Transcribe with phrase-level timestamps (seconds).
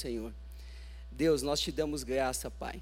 [0.00, 0.32] Senhor.
[1.10, 2.80] Deus, nós te damos graça, Pai.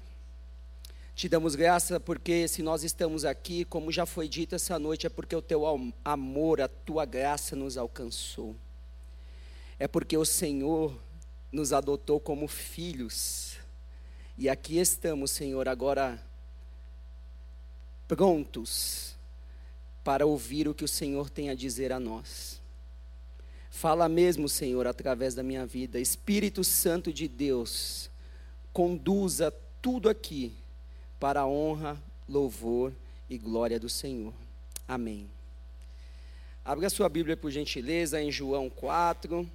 [1.15, 5.09] Te damos graça porque se nós estamos aqui, como já foi dito essa noite, é
[5.09, 5.63] porque o teu
[6.05, 8.55] amor, a tua graça nos alcançou.
[9.79, 10.95] É porque o Senhor
[11.51, 13.57] nos adotou como filhos.
[14.37, 16.23] E aqui estamos, Senhor, agora
[18.07, 19.17] prontos
[20.03, 22.61] para ouvir o que o Senhor tem a dizer a nós.
[23.77, 25.99] Fala mesmo, Senhor, através da minha vida.
[25.99, 28.09] Espírito Santo de Deus,
[28.73, 30.51] conduza tudo aqui
[31.19, 31.95] para a honra,
[32.27, 32.91] louvor
[33.29, 34.33] e glória do Senhor.
[34.87, 35.29] Amém.
[36.65, 39.47] Abra sua Bíblia por gentileza em João 4.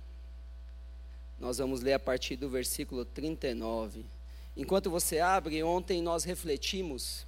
[1.40, 4.04] Nós vamos ler a partir do versículo 39.
[4.56, 7.26] Enquanto você abre, ontem nós refletimos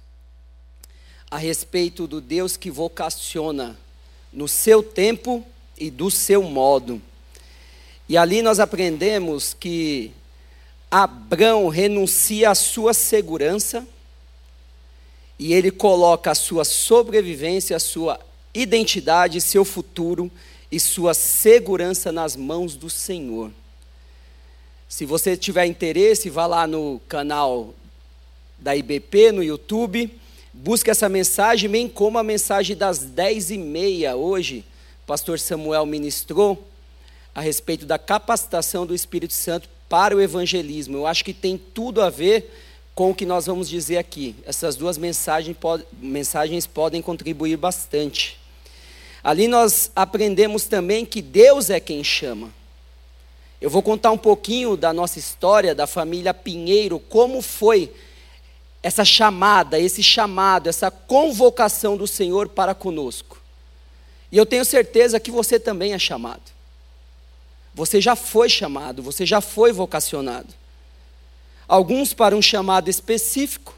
[1.29, 3.77] a respeito do Deus que vocaciona
[4.31, 5.45] no seu tempo
[5.77, 7.01] e do seu modo.
[8.07, 10.11] E ali nós aprendemos que
[10.89, 13.85] Abrão renuncia à sua segurança
[15.37, 18.19] e ele coloca a sua sobrevivência, a sua
[18.53, 20.31] identidade, seu futuro
[20.71, 23.51] e sua segurança nas mãos do Senhor.
[24.87, 27.73] Se você tiver interesse, vá lá no canal
[28.57, 30.09] da IBP no YouTube,
[30.53, 34.63] busque essa mensagem, bem como a mensagem das dez e meia hoje,
[35.05, 36.67] pastor Samuel ministrou
[37.33, 40.97] a respeito da capacitação do Espírito Santo para o evangelismo.
[40.97, 42.51] Eu acho que tem tudo a ver
[42.95, 44.35] com o que nós vamos dizer aqui.
[44.45, 45.55] Essas duas mensagens,
[45.99, 48.39] mensagens podem contribuir bastante.
[49.23, 52.49] Ali nós aprendemos também que Deus é quem chama.
[53.59, 57.91] Eu vou contar um pouquinho da nossa história, da família Pinheiro, como foi
[58.81, 63.44] essa chamada, esse chamado, essa convocação do Senhor para conosco.
[64.35, 66.41] E eu tenho certeza que você também é chamado.
[67.73, 70.53] Você já foi chamado, você já foi vocacionado.
[71.65, 73.73] Alguns para um chamado específico,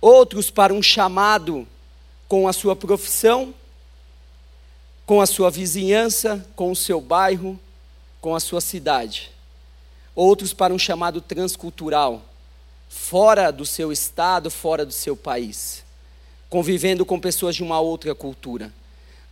[0.00, 1.68] outros para um chamado
[2.26, 3.54] com a sua profissão,
[5.06, 7.56] com a sua vizinhança, com o seu bairro,
[8.20, 9.30] com a sua cidade.
[10.16, 12.24] Outros para um chamado transcultural,
[12.88, 15.84] fora do seu estado, fora do seu país,
[16.48, 18.79] convivendo com pessoas de uma outra cultura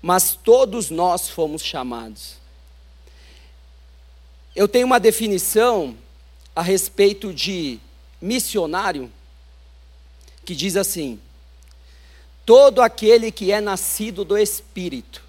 [0.00, 2.36] mas todos nós fomos chamados.
[4.54, 5.96] Eu tenho uma definição
[6.54, 7.78] a respeito de
[8.20, 9.10] missionário
[10.44, 11.20] que diz assim:
[12.44, 15.22] todo aquele que é nascido do Espírito,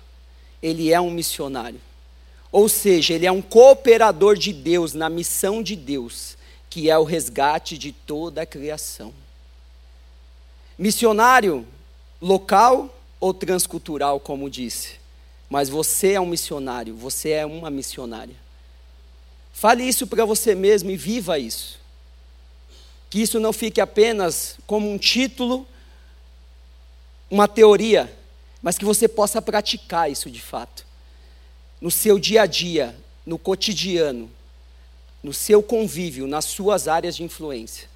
[0.61, 1.81] ele é um missionário.
[2.51, 6.37] Ou seja, ele é um cooperador de Deus na missão de Deus,
[6.69, 9.13] que é o resgate de toda a criação.
[10.77, 11.67] Missionário
[12.21, 14.99] local, ou transcultural, como disse.
[15.49, 18.35] Mas você é um missionário, você é uma missionária.
[19.51, 21.79] Fale isso para você mesmo e viva isso.
[23.09, 25.67] Que isso não fique apenas como um título,
[27.29, 28.15] uma teoria,
[28.61, 30.85] mas que você possa praticar isso de fato.
[31.81, 34.29] No seu dia a dia, no cotidiano,
[35.23, 37.89] no seu convívio, nas suas áreas de influência.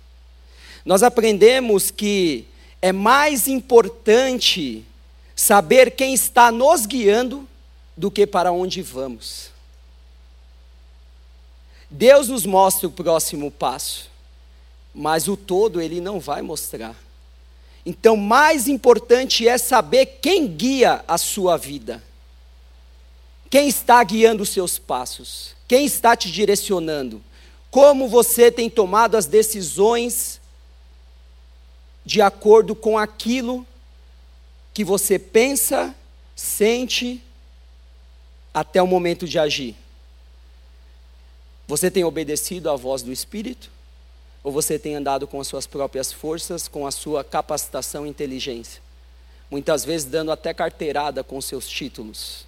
[0.84, 2.46] Nós aprendemos que
[2.82, 4.86] é mais importante
[5.36, 7.48] saber quem está nos guiando
[7.96, 9.52] do que para onde vamos.
[11.90, 14.10] Deus nos mostra o próximo passo,
[14.94, 16.96] mas o todo ele não vai mostrar.
[17.86, 22.02] Então, mais importante é saber quem guia a sua vida.
[23.50, 25.56] Quem está guiando os seus passos?
[25.68, 27.22] Quem está te direcionando?
[27.70, 30.40] Como você tem tomado as decisões
[32.06, 33.66] de acordo com aquilo
[34.74, 35.96] que você pensa,
[36.36, 37.22] sente,
[38.54, 39.76] até o momento de agir?
[41.68, 43.70] Você tem obedecido à voz do Espírito?
[44.44, 48.82] Ou você tem andado com as suas próprias forças, com a sua capacitação e inteligência?
[49.50, 52.46] Muitas vezes dando até carteirada com seus títulos.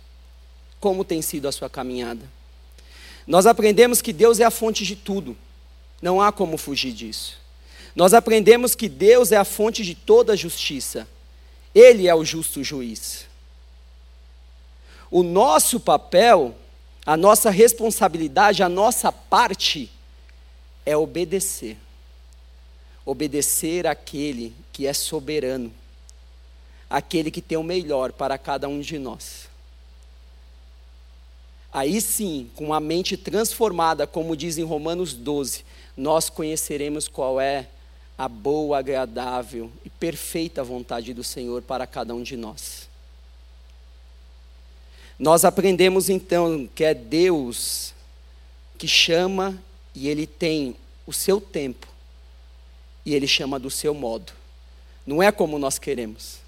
[0.79, 2.29] Como tem sido a sua caminhada?
[3.25, 5.37] Nós aprendemos que Deus é a fonte de tudo.
[6.01, 7.37] Não há como fugir disso.
[7.95, 11.07] Nós aprendemos que Deus é a fonte de toda justiça.
[11.75, 13.25] Ele é o justo juiz.
[15.11, 16.55] O nosso papel,
[17.05, 19.91] a nossa responsabilidade, a nossa parte
[20.85, 21.77] é obedecer.
[23.05, 25.71] Obedecer àquele que é soberano,
[26.89, 29.49] aquele que tem o melhor para cada um de nós.
[31.71, 37.67] Aí sim, com a mente transformada, como diz em Romanos 12, nós conheceremos qual é
[38.17, 42.87] a boa, agradável e perfeita vontade do Senhor para cada um de nós.
[45.17, 47.93] Nós aprendemos então que é Deus
[48.77, 49.61] que chama
[49.93, 50.75] e ele tem
[51.07, 51.87] o seu tempo
[53.05, 54.33] e ele chama do seu modo.
[55.05, 56.39] Não é como nós queremos.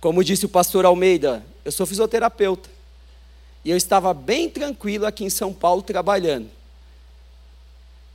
[0.00, 2.70] Como disse o pastor Almeida, eu sou fisioterapeuta.
[3.64, 6.48] E eu estava bem tranquilo aqui em São Paulo trabalhando.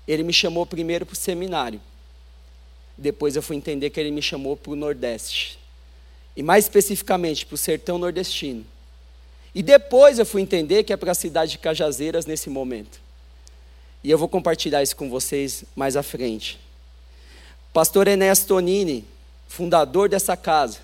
[0.07, 1.81] Ele me chamou primeiro para o seminário.
[2.97, 5.59] Depois eu fui entender que ele me chamou para o Nordeste.
[6.35, 8.65] E mais especificamente para o sertão nordestino.
[9.53, 12.99] E depois eu fui entender que é para a cidade de Cajazeiras nesse momento.
[14.03, 16.59] E eu vou compartilhar isso com vocês mais à frente.
[17.73, 19.05] Pastor Enéas Tonini,
[19.47, 20.79] fundador dessa casa,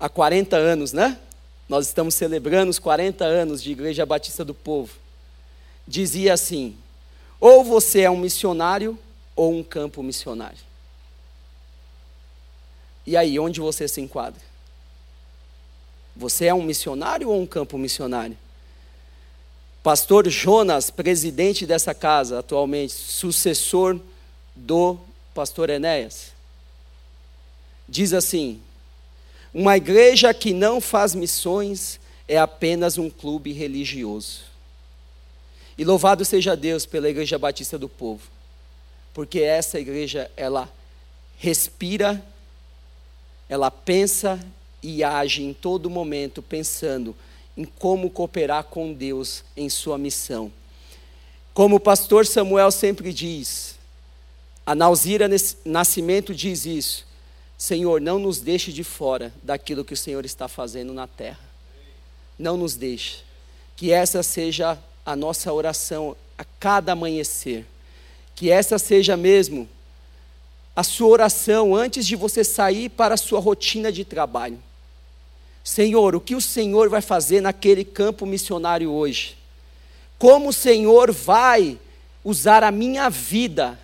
[0.00, 1.18] há 40 anos, né?
[1.68, 4.94] Nós estamos celebrando os 40 anos de Igreja Batista do Povo.
[5.86, 6.76] Dizia assim:
[7.38, 8.98] ou você é um missionário
[9.42, 10.60] ou um campo missionário.
[13.04, 14.40] E aí, onde você se enquadra?
[16.14, 18.38] Você é um missionário ou um campo missionário?
[19.82, 23.98] Pastor Jonas, presidente dessa casa atualmente, sucessor
[24.54, 24.96] do
[25.34, 26.30] pastor Enéas,
[27.88, 28.60] diz assim:
[29.52, 31.98] uma igreja que não faz missões
[32.28, 34.42] é apenas um clube religioso.
[35.76, 38.30] E louvado seja Deus pela Igreja Batista do Povo,
[39.12, 40.72] porque essa igreja, ela
[41.38, 42.22] respira,
[43.48, 44.38] ela pensa
[44.82, 47.14] e age em todo momento pensando
[47.56, 50.52] em como cooperar com Deus em sua missão.
[51.52, 53.76] Como o pastor Samuel sempre diz,
[54.64, 55.28] a Nauzira
[55.64, 57.06] Nascimento diz isso,
[57.58, 61.38] Senhor, não nos deixe de fora daquilo que o Senhor está fazendo na terra.
[62.38, 63.18] Não nos deixe.
[63.76, 64.76] Que essa seja
[65.06, 67.64] a nossa oração a cada amanhecer.
[68.42, 69.68] Que essa seja mesmo
[70.74, 74.60] a sua oração antes de você sair para a sua rotina de trabalho.
[75.62, 79.38] Senhor, o que o Senhor vai fazer naquele campo missionário hoje?
[80.18, 81.78] Como o Senhor vai
[82.24, 83.78] usar a minha vida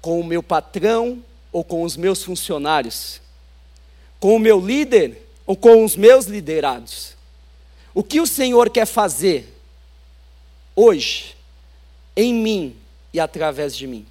[0.00, 1.22] com o meu patrão,
[1.52, 3.20] ou com os meus funcionários?
[4.18, 7.14] Com o meu líder ou com os meus liderados?
[7.92, 9.54] O que o Senhor quer fazer
[10.74, 11.36] hoje,
[12.16, 12.80] em mim
[13.12, 14.06] e através de mim?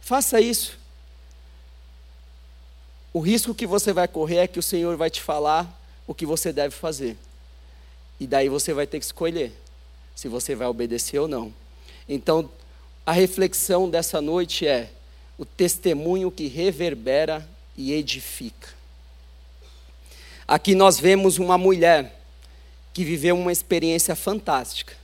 [0.00, 0.78] Faça isso.
[3.12, 6.26] O risco que você vai correr é que o Senhor vai te falar o que
[6.26, 7.16] você deve fazer.
[8.20, 9.52] E daí você vai ter que escolher
[10.14, 11.54] se você vai obedecer ou não.
[12.08, 12.50] Então,
[13.06, 14.90] a reflexão dessa noite é:
[15.36, 18.68] o testemunho que reverbera e edifica.
[20.46, 22.20] Aqui nós vemos uma mulher
[22.92, 24.96] que viveu uma experiência fantástica.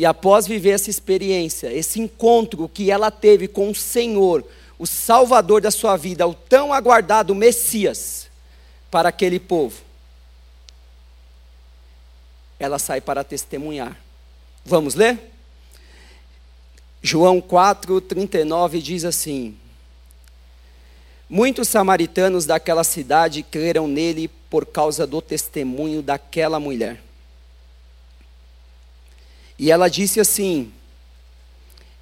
[0.00, 4.42] E após viver essa experiência, esse encontro que ela teve com o Senhor,
[4.78, 8.26] o Salvador da sua vida, o tão aguardado Messias
[8.90, 9.78] para aquele povo,
[12.58, 13.94] ela sai para testemunhar.
[14.64, 15.18] Vamos ler?
[17.02, 19.54] João 4, 39 diz assim:
[21.28, 27.09] Muitos samaritanos daquela cidade creram nele por causa do testemunho daquela mulher.
[29.60, 30.72] E ela disse assim: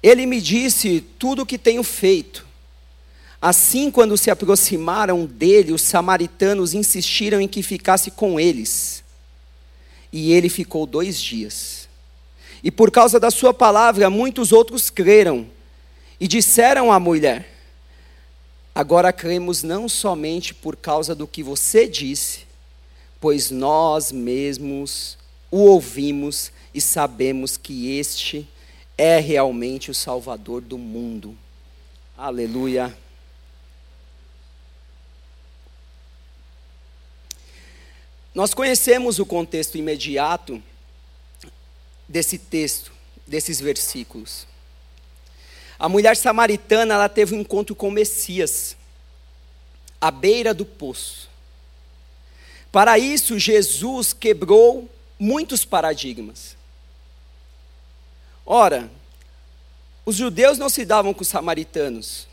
[0.01, 2.47] Ele me disse tudo o que tenho feito.
[3.41, 9.03] Assim, quando se aproximaram dele, os samaritanos insistiram em que ficasse com eles.
[10.09, 11.89] E ele ficou dois dias.
[12.63, 15.45] E por causa da sua palavra, muitos outros creram
[16.17, 17.53] e disseram à mulher:
[18.73, 22.47] Agora cremos não somente por causa do que você disse,
[23.19, 25.17] pois nós mesmos
[25.51, 28.47] o ouvimos e sabemos que este
[28.97, 31.37] é realmente o Salvador do mundo.
[32.17, 32.97] Aleluia.
[38.33, 40.63] Nós conhecemos o contexto imediato
[42.07, 42.93] desse texto,
[43.27, 44.47] desses versículos.
[45.77, 48.77] A mulher samaritana, ela teve um encontro com o Messias,
[49.99, 51.29] à beira do poço.
[52.71, 56.57] Para isso, Jesus quebrou muitos paradigmas.
[58.51, 58.89] Ora,
[60.03, 62.27] os judeus não se davam com os samaritanos.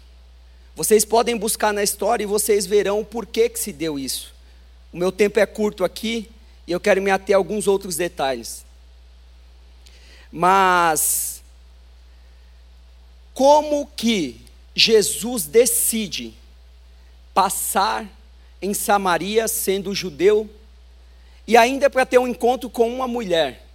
[0.75, 4.33] Vocês podem buscar na história e vocês verão por que, que se deu isso.
[4.95, 6.31] O meu tempo é curto aqui
[6.67, 8.65] e eu quero me ater a alguns outros detalhes.
[10.33, 11.43] Mas
[13.35, 14.41] como que
[14.75, 16.33] Jesus decide
[17.35, 18.09] passar
[18.63, 20.49] em Samaria sendo judeu
[21.47, 23.66] e ainda para ter um encontro com uma mulher?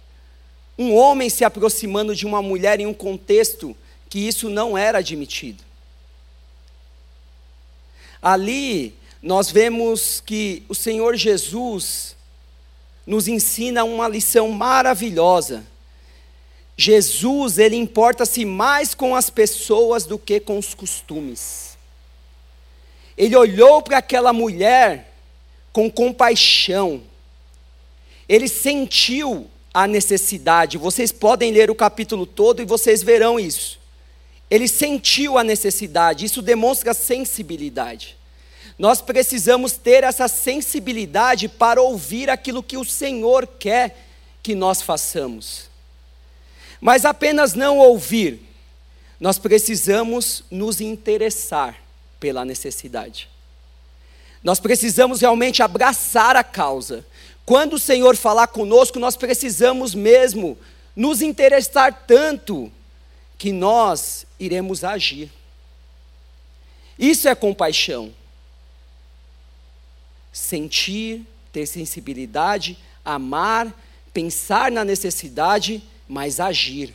[0.78, 3.76] Um homem se aproximando de uma mulher em um contexto
[4.08, 5.62] que isso não era admitido.
[8.20, 12.16] Ali nós vemos que o Senhor Jesus
[13.06, 15.64] nos ensina uma lição maravilhosa
[16.76, 21.76] Jesus, ele importa-se mais com as pessoas do que com os costumes.
[23.16, 25.14] Ele olhou para aquela mulher
[25.72, 27.02] com compaixão.
[28.28, 30.78] Ele sentiu a necessidade.
[30.78, 33.80] Vocês podem ler o capítulo todo e vocês verão isso.
[34.50, 36.24] Ele sentiu a necessidade.
[36.26, 38.16] Isso demonstra sensibilidade.
[38.78, 43.96] Nós precisamos ter essa sensibilidade para ouvir aquilo que o Senhor quer
[44.42, 45.70] que nós façamos.
[46.80, 48.42] Mas apenas não ouvir,
[49.20, 51.80] nós precisamos nos interessar
[52.18, 53.28] pela necessidade.
[54.42, 57.06] Nós precisamos realmente abraçar a causa.
[57.44, 60.56] Quando o Senhor falar conosco, nós precisamos mesmo
[60.94, 62.70] nos interessar tanto
[63.36, 65.30] que nós iremos agir.
[66.98, 68.12] Isso é compaixão.
[70.32, 73.74] Sentir, ter sensibilidade, amar,
[74.12, 76.94] pensar na necessidade, mas agir.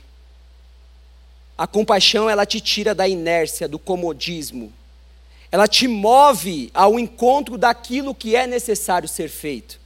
[1.58, 4.72] A compaixão, ela te tira da inércia, do comodismo.
[5.52, 9.80] Ela te move ao encontro daquilo que é necessário ser feito.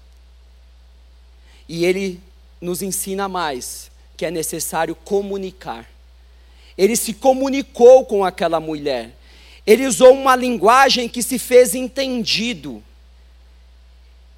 [1.74, 2.20] E ele
[2.60, 5.90] nos ensina mais que é necessário comunicar.
[6.78, 9.16] Ele se comunicou com aquela mulher.
[9.66, 12.84] Ele usou uma linguagem que se fez entendido.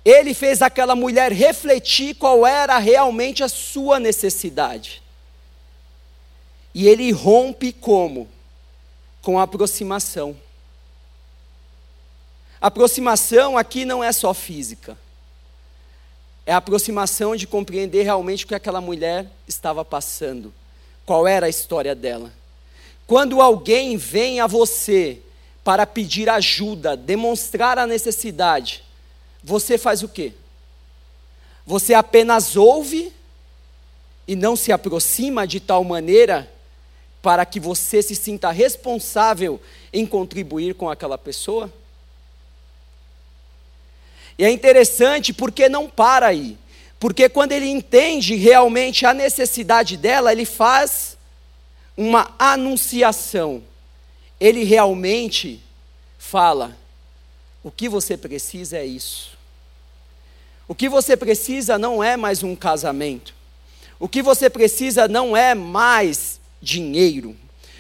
[0.06, 5.02] Ele fez aquela mulher refletir qual era realmente a sua necessidade.
[6.72, 8.30] E ele rompe como?
[9.24, 10.38] Com a aproximação.
[12.62, 14.96] Aproximação aqui não é só física.
[16.46, 20.54] É a aproximação de compreender realmente o que aquela mulher estava passando.
[21.06, 22.32] Qual era a história dela.
[23.08, 25.20] Quando alguém vem a você
[25.64, 28.84] para pedir ajuda, demonstrar a necessidade,
[29.44, 30.34] você faz o quê?
[31.66, 33.14] Você apenas ouve
[34.28, 36.50] e não se aproxima de tal maneira
[37.22, 39.60] para que você se sinta responsável
[39.94, 41.72] em contribuir com aquela pessoa?
[44.38, 46.58] E é interessante porque não para aí.
[47.00, 51.18] Porque quando ele entende realmente a necessidade dela, ele faz
[51.98, 53.62] uma anunciação.
[54.40, 55.62] Ele realmente
[56.18, 56.76] fala:
[57.64, 59.38] o que você precisa é isso.
[60.68, 63.34] O que você precisa não é mais um casamento.
[64.00, 67.36] O que você precisa não é mais dinheiro.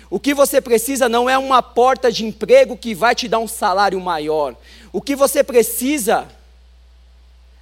[0.09, 3.47] O que você precisa não é uma porta de emprego que vai te dar um
[3.47, 4.55] salário maior.
[4.91, 6.27] O que você precisa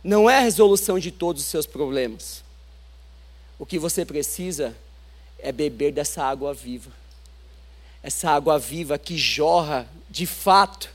[0.04, 2.44] não é a resolução de todos os seus problemas.
[3.60, 4.76] O que você precisa
[5.38, 6.92] é beber dessa água viva.
[8.02, 10.90] Essa água viva que jorra de fato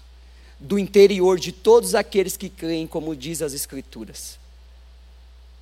[0.59, 4.39] do interior de todos aqueles que creem, como diz as Escrituras.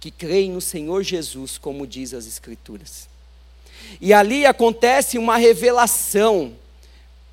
[0.00, 3.08] Que creem no Senhor Jesus, como diz as Escrituras.
[4.00, 6.54] E ali acontece uma revelação,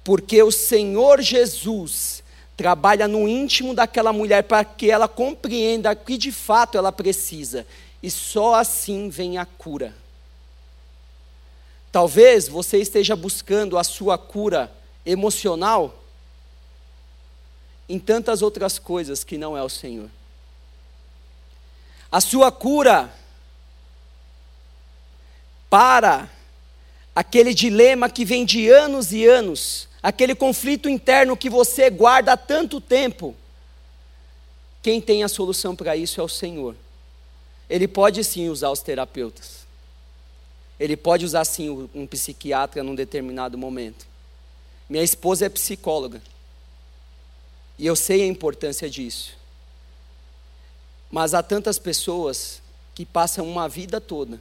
[0.03, 2.20] porque o Senhor Jesus
[2.55, 7.65] trabalha no íntimo daquela mulher para que ela compreenda que de fato ela precisa,
[8.01, 9.95] e só assim vem a cura.
[11.91, 14.71] Talvez você esteja buscando a sua cura
[15.05, 16.01] emocional
[17.89, 20.09] em tantas outras coisas que não é o Senhor.
[22.09, 23.13] A sua cura
[25.69, 26.29] para
[27.13, 32.37] aquele dilema que vem de anos e anos, aquele conflito interno que você guarda há
[32.37, 33.35] tanto tempo.
[34.81, 36.75] Quem tem a solução para isso é o Senhor.
[37.69, 39.61] Ele pode sim usar os terapeutas.
[40.79, 44.07] Ele pode usar sim um psiquiatra num determinado momento.
[44.89, 46.21] Minha esposa é psicóloga.
[47.77, 49.37] E eu sei a importância disso.
[51.09, 52.61] Mas há tantas pessoas
[52.95, 54.39] que passam uma vida toda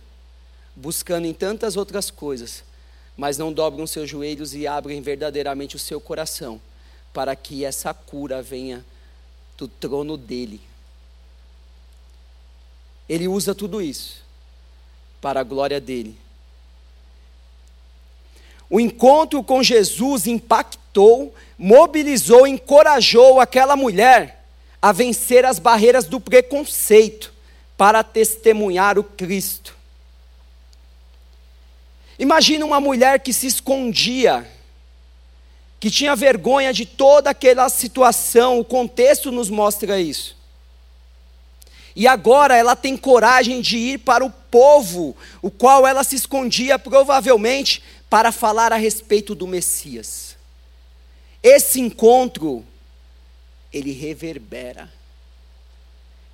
[0.75, 2.65] buscando em tantas outras coisas,
[3.21, 6.59] mas não dobram seus joelhos e abrem verdadeiramente o seu coração
[7.13, 8.83] para que essa cura venha
[9.59, 10.59] do trono dele.
[13.07, 14.25] Ele usa tudo isso
[15.21, 16.17] para a glória dele.
[18.71, 24.47] O encontro com Jesus impactou, mobilizou, encorajou aquela mulher
[24.81, 27.35] a vencer as barreiras do preconceito
[27.77, 29.77] para testemunhar o Cristo.
[32.21, 34.47] Imagina uma mulher que se escondia,
[35.81, 40.37] que tinha vergonha de toda aquela situação, o contexto nos mostra isso.
[41.97, 46.79] E agora ela tem coragem de ir para o povo, o qual ela se escondia
[46.79, 50.37] provavelmente para falar a respeito do Messias.
[51.43, 52.63] Esse encontro,
[53.73, 54.93] ele reverbera.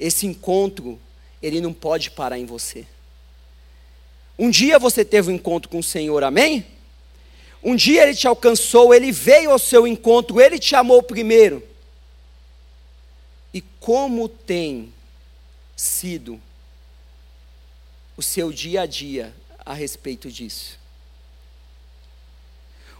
[0.01, 0.99] Esse encontro,
[1.41, 2.89] ele não pode parar em você.
[4.39, 6.67] Um dia você teve um encontro com o Senhor, amém?
[7.63, 11.63] Um dia ele te alcançou, ele veio ao seu encontro, ele te amou primeiro.
[13.53, 14.93] E como tem
[15.75, 16.41] sido
[18.17, 20.79] o seu dia a dia a respeito disso?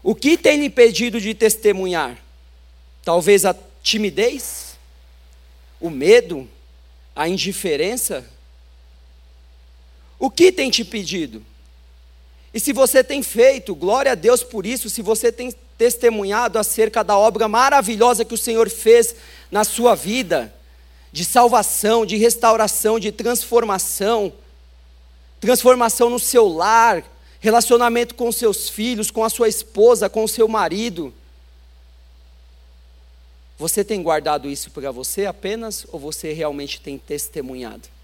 [0.01, 2.17] O que tem lhe impedido de testemunhar?
[3.03, 4.77] Talvez a timidez,
[5.79, 6.49] o medo,
[7.15, 8.27] a indiferença?
[10.19, 11.43] O que tem te pedido?
[12.53, 17.03] E se você tem feito, glória a Deus por isso, se você tem testemunhado acerca
[17.03, 19.15] da obra maravilhosa que o Senhor fez
[19.51, 20.53] na sua vida,
[21.11, 24.33] de salvação, de restauração, de transformação,
[25.39, 27.03] transformação no seu lar,
[27.39, 31.13] relacionamento com seus filhos, com a sua esposa, com o seu marido.
[33.57, 37.96] Você tem guardado isso para você apenas ou você realmente tem testemunhado?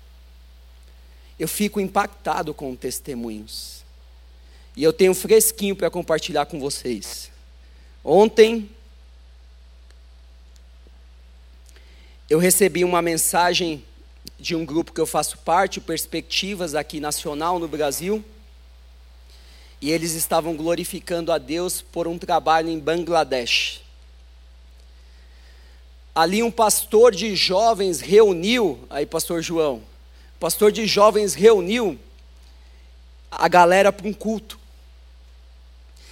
[1.40, 3.84] Eu fico impactado com testemunhos.
[4.76, 7.32] E eu tenho fresquinho para compartilhar com vocês.
[8.04, 8.70] Ontem,
[12.30, 13.84] eu recebi uma mensagem
[14.40, 18.24] de um grupo que eu faço parte, Perspectivas, aqui nacional no Brasil.
[19.80, 23.82] E eles estavam glorificando a Deus por um trabalho em Bangladesh.
[26.16, 29.82] Ali um pastor de jovens reuniu, aí pastor João,
[30.44, 31.98] pastor de jovens reuniu
[33.32, 34.60] a galera para um culto.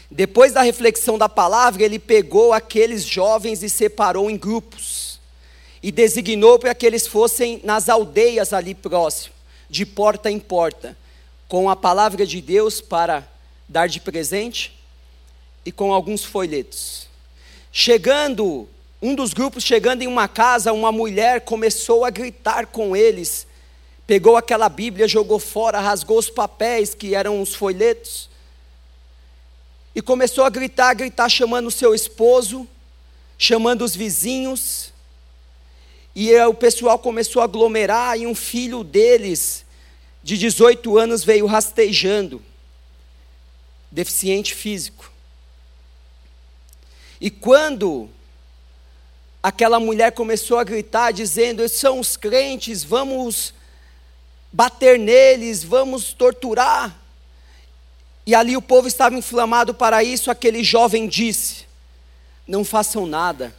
[0.09, 5.19] Depois da reflexão da palavra, ele pegou aqueles jovens e separou em grupos.
[5.83, 9.35] E designou para que eles fossem nas aldeias ali próximo,
[9.69, 10.97] de porta em porta,
[11.49, 13.29] com a palavra de Deus para
[13.67, 14.79] dar de presente
[15.65, 17.05] e com alguns folhetos.
[17.69, 18.65] Chegando,
[19.01, 23.45] um dos grupos chegando em uma casa, uma mulher começou a gritar com eles,
[24.11, 28.29] pegou aquela Bíblia, jogou fora, rasgou os papéis que eram os folhetos
[29.95, 32.67] e começou a gritar, a gritar, chamando o seu esposo,
[33.37, 34.91] chamando os vizinhos.
[36.13, 39.63] E o pessoal começou a aglomerar, e um filho deles,
[40.21, 42.43] de 18 anos, veio rastejando
[43.89, 45.09] deficiente físico.
[47.21, 48.09] E quando
[49.41, 53.53] aquela mulher começou a gritar, dizendo: são os crentes, vamos
[54.51, 56.95] bater neles, vamos torturar.
[58.25, 60.29] E ali o povo estava inflamado para isso.
[60.29, 61.65] Aquele jovem disse:
[62.47, 63.55] Não façam nada,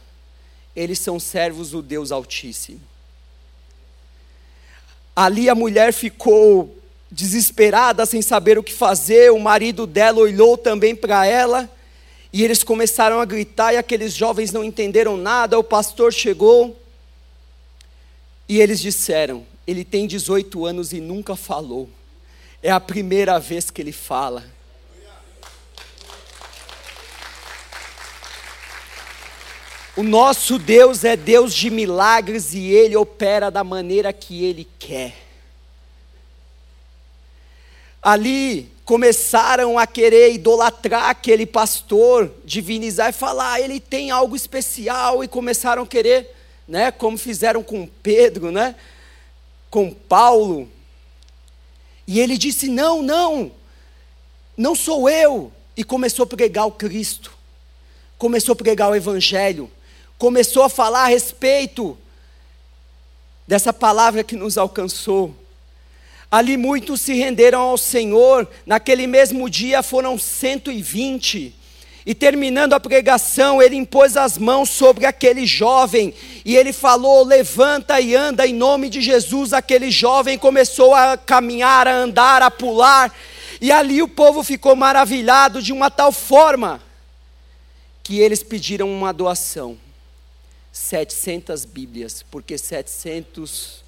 [0.75, 2.81] eles são servos do Deus Altíssimo.
[5.15, 6.75] Ali a mulher ficou
[7.11, 9.31] desesperada, sem saber o que fazer.
[9.31, 11.69] O marido dela olhou também para ela.
[12.31, 15.59] E eles começaram a gritar, e aqueles jovens não entenderam nada.
[15.59, 16.79] O pastor chegou.
[18.47, 21.89] E eles disseram: Ele tem 18 anos e nunca falou.
[22.61, 24.43] É a primeira vez que ele fala.
[29.95, 35.23] O nosso Deus é Deus de milagres e Ele opera da maneira que Ele quer
[38.03, 45.23] ali começaram a querer idolatrar aquele pastor, divinizar e falar, ah, ele tem algo especial,
[45.23, 46.32] e começaram a querer,
[46.67, 48.75] né, como fizeram com Pedro, né,
[49.69, 50.69] com Paulo.
[52.07, 53.51] E ele disse: Não, não,
[54.57, 55.51] não sou eu.
[55.75, 57.33] E começou a pregar o Cristo,
[58.17, 59.71] começou a pregar o Evangelho,
[60.19, 61.97] começou a falar a respeito
[63.47, 65.35] dessa palavra que nos alcançou.
[66.29, 71.55] Ali muitos se renderam ao Senhor, naquele mesmo dia foram 120.
[72.05, 76.13] E terminando a pregação, ele impôs as mãos sobre aquele jovem
[76.43, 79.53] e ele falou: Levanta e anda em nome de Jesus.
[79.53, 83.13] Aquele jovem começou a caminhar, a andar, a pular,
[83.61, 86.81] e ali o povo ficou maravilhado de uma tal forma
[88.03, 89.77] que eles pediram uma doação:
[90.73, 93.81] 700 Bíblias, porque 700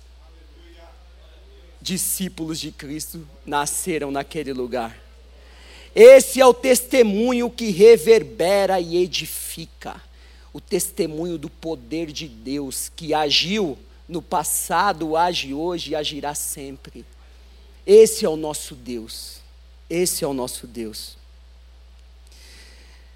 [1.82, 5.04] discípulos de Cristo nasceram naquele lugar.
[5.95, 10.03] Esse é o testemunho que reverbera e edifica.
[10.51, 13.77] O testemunho do poder de Deus que agiu
[14.08, 17.05] no passado, age hoje e agirá sempre.
[17.88, 19.38] Esse é o nosso Deus.
[19.89, 21.17] Esse é o nosso Deus.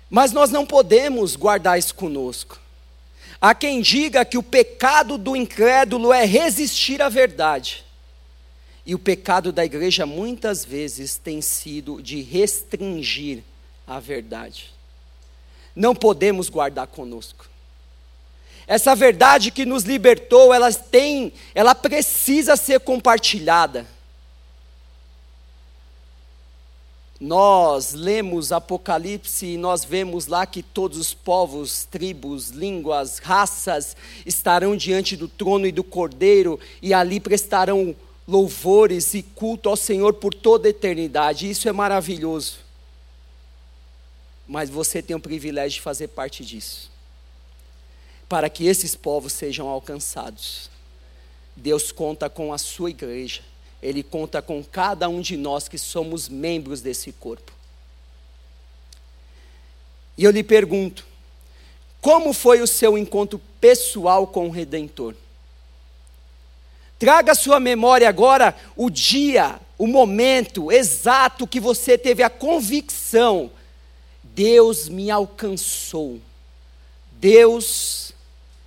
[0.10, 2.60] Mas nós não podemos guardar isso conosco.
[3.42, 7.86] Há quem diga que o pecado do incrédulo é resistir à verdade.
[8.90, 13.44] E o pecado da igreja muitas vezes tem sido de restringir
[13.86, 14.74] a verdade.
[15.76, 17.48] Não podemos guardar conosco.
[18.66, 23.86] Essa verdade que nos libertou, ela tem, ela precisa ser compartilhada.
[27.20, 34.74] nós lemos Apocalipse e nós vemos lá que todos os povos, tribos, línguas, raças estarão
[34.78, 37.94] diante do trono e do cordeiro e ali prestarão
[38.30, 41.50] louvores e culto ao Senhor por toda a eternidade.
[41.50, 42.60] Isso é maravilhoso.
[44.48, 46.90] Mas você tem o privilégio de fazer parte disso.
[48.28, 50.70] Para que esses povos sejam alcançados.
[51.56, 53.42] Deus conta com a sua igreja
[53.82, 57.52] ele conta com cada um de nós que somos membros desse corpo.
[60.18, 61.06] E eu lhe pergunto:
[62.02, 65.16] como foi o seu encontro pessoal com o Redentor?
[67.00, 73.50] Traga à sua memória agora o dia, o momento exato que você teve a convicção:
[74.22, 76.20] Deus me alcançou,
[77.14, 78.12] Deus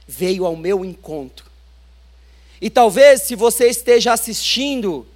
[0.09, 1.45] veio ao meu encontro.
[2.59, 5.07] E talvez, se você esteja assistindo,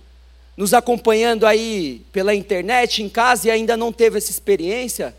[0.55, 5.17] nos acompanhando aí pela internet, em casa, e ainda não teve essa experiência,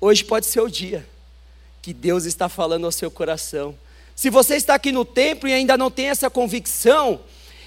[0.00, 1.06] hoje pode ser o dia
[1.82, 3.74] que Deus está falando ao seu coração.
[4.16, 7.20] Se você está aqui no templo e ainda não tem essa convicção,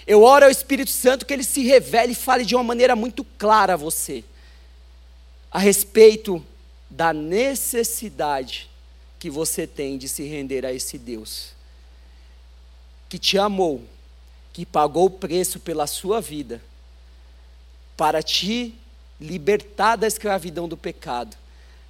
[0.05, 3.23] eu oro ao Espírito Santo que ele se revele e fale de uma maneira muito
[3.23, 4.23] clara a você,
[5.51, 6.43] a respeito
[6.89, 8.67] da necessidade
[9.19, 11.57] que você tem de se render a esse Deus
[13.09, 13.83] que te amou,
[14.53, 16.61] que pagou o preço pela sua vida,
[17.97, 18.75] para te
[19.19, 21.35] libertar da escravidão do pecado,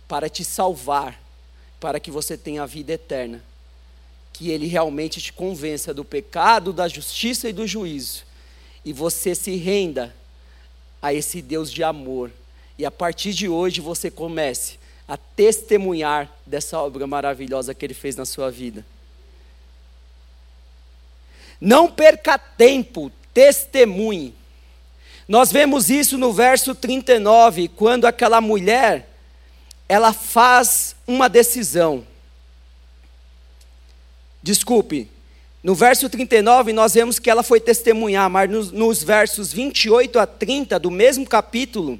[0.08, 1.22] para te salvar,
[1.80, 3.44] para que você tenha a vida eterna.
[4.34, 8.24] Que Ele realmente te convença do pecado, da justiça e do juízo,
[8.86, 10.16] e você se renda
[11.02, 12.32] a esse Deus de amor,
[12.78, 18.16] e a partir de hoje você comece a testemunhar dessa obra maravilhosa que Ele fez
[18.16, 18.86] na sua vida.
[21.60, 24.34] Não perca tempo, testemunhe.
[25.28, 29.10] Nós vemos isso no verso 39, quando aquela mulher
[29.88, 32.06] ela faz uma decisão.
[34.42, 35.10] Desculpe,
[35.64, 40.26] no verso 39 nós vemos que ela foi testemunhar, mas nos, nos versos 28 a
[40.26, 42.00] 30 do mesmo capítulo,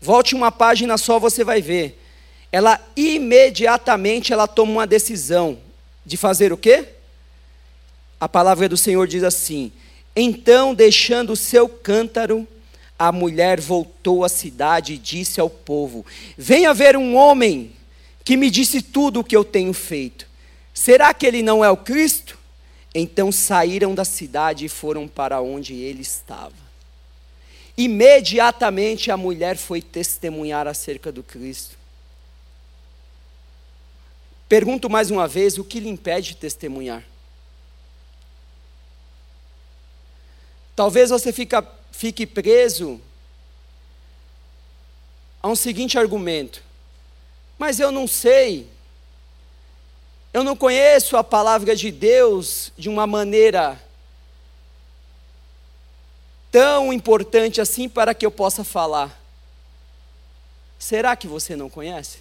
[0.00, 2.00] volte uma página só, você vai ver.
[2.52, 5.58] Ela imediatamente ela toma uma decisão
[6.04, 6.96] de fazer o quê?
[8.20, 9.70] a palavra do Senhor diz assim:
[10.14, 12.46] Então, deixando o seu cântaro,
[12.98, 16.04] a mulher voltou à cidade e disse ao povo:
[16.36, 17.72] Venha ver um homem
[18.24, 20.26] que me disse tudo o que eu tenho feito.
[20.76, 22.38] Será que ele não é o Cristo?
[22.94, 26.52] Então saíram da cidade e foram para onde ele estava.
[27.78, 31.78] Imediatamente a mulher foi testemunhar acerca do Cristo.
[34.46, 37.02] Pergunto mais uma vez: o que lhe impede de testemunhar?
[40.76, 43.00] Talvez você fica, fique preso
[45.42, 46.62] a um seguinte argumento:
[47.58, 48.75] mas eu não sei,
[50.36, 53.82] eu não conheço a palavra de Deus de uma maneira
[56.52, 59.18] tão importante assim para que eu possa falar.
[60.78, 62.18] Será que você não conhece?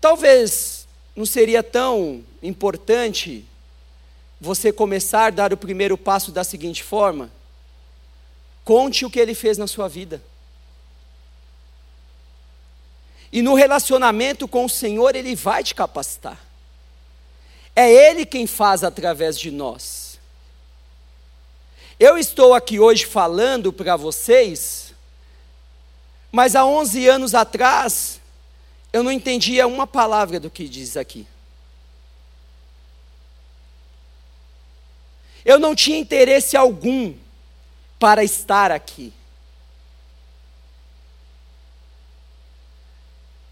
[0.00, 3.44] Talvez não seria tão importante
[4.40, 7.30] você começar a dar o primeiro passo da seguinte forma:
[8.64, 10.20] conte o que ele fez na sua vida.
[13.34, 16.38] E no relacionamento com o Senhor, Ele vai te capacitar.
[17.74, 20.20] É Ele quem faz através de nós.
[21.98, 24.94] Eu estou aqui hoje falando para vocês,
[26.30, 28.20] mas há 11 anos atrás,
[28.92, 31.26] eu não entendia uma palavra do que diz aqui.
[35.44, 37.12] Eu não tinha interesse algum
[37.98, 39.12] para estar aqui.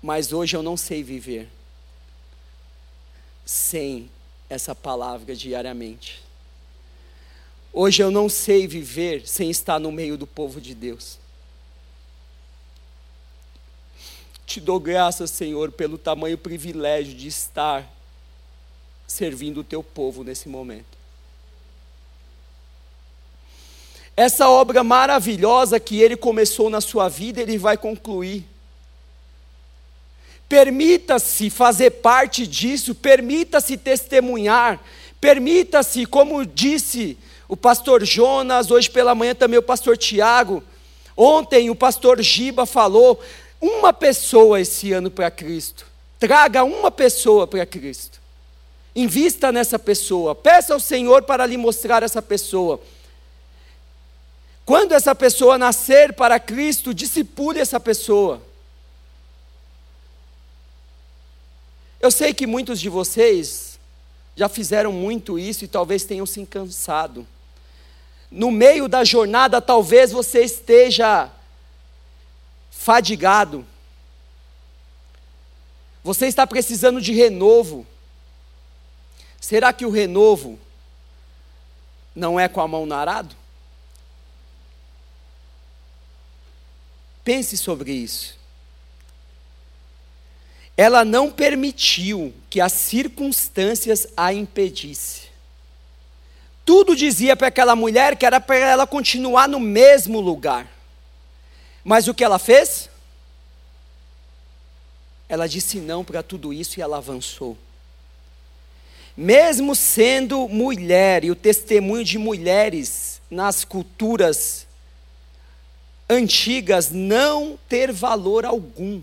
[0.03, 1.49] Mas hoje eu não sei viver
[3.45, 4.11] sem
[4.51, 6.23] essa palavra diariamente.
[7.73, 11.19] Hoje eu não sei viver sem estar no meio do povo de Deus.
[14.45, 17.91] Te dou graças, Senhor, pelo tamanho privilégio de estar
[19.07, 20.99] servindo o teu povo nesse momento.
[24.15, 28.52] Essa obra maravilhosa que ele começou na sua vida, ele vai concluir.
[30.53, 34.79] Permita-se fazer parte disso, permita-se testemunhar,
[35.19, 37.17] permita-se, como disse
[37.49, 40.62] o pastor Jonas, hoje pela manhã também o pastor Tiago,
[41.17, 43.19] ontem o pastor Giba falou,
[43.59, 45.87] uma pessoa esse ano para Cristo.
[46.21, 48.21] Traga uma pessoa para Cristo.
[48.95, 50.35] Invista nessa pessoa.
[50.35, 52.79] Peça ao Senhor para lhe mostrar essa pessoa.
[54.67, 58.52] Quando essa pessoa nascer para Cristo, discipule essa pessoa.
[62.03, 63.79] Eu sei que muitos de vocês
[64.35, 67.25] já fizeram muito isso e talvez tenham se cansado.
[68.29, 71.31] No meio da jornada, talvez você esteja
[72.73, 73.65] fadigado.
[76.03, 77.87] Você está precisando de renovo.
[79.41, 80.59] Será que o renovo
[82.17, 83.37] não é com a mão no arado?
[87.23, 88.41] Pense sobre isso.
[90.77, 95.23] Ela não permitiu que as circunstâncias a impedisse.
[96.65, 100.71] Tudo dizia para aquela mulher que era para ela continuar no mesmo lugar.
[101.85, 102.89] Mas o que ela fez?
[105.29, 107.57] Ela disse não para tudo isso e ela avançou.
[109.17, 114.67] Mesmo sendo mulher, e o testemunho de mulheres nas culturas
[116.09, 119.03] antigas não ter valor algum.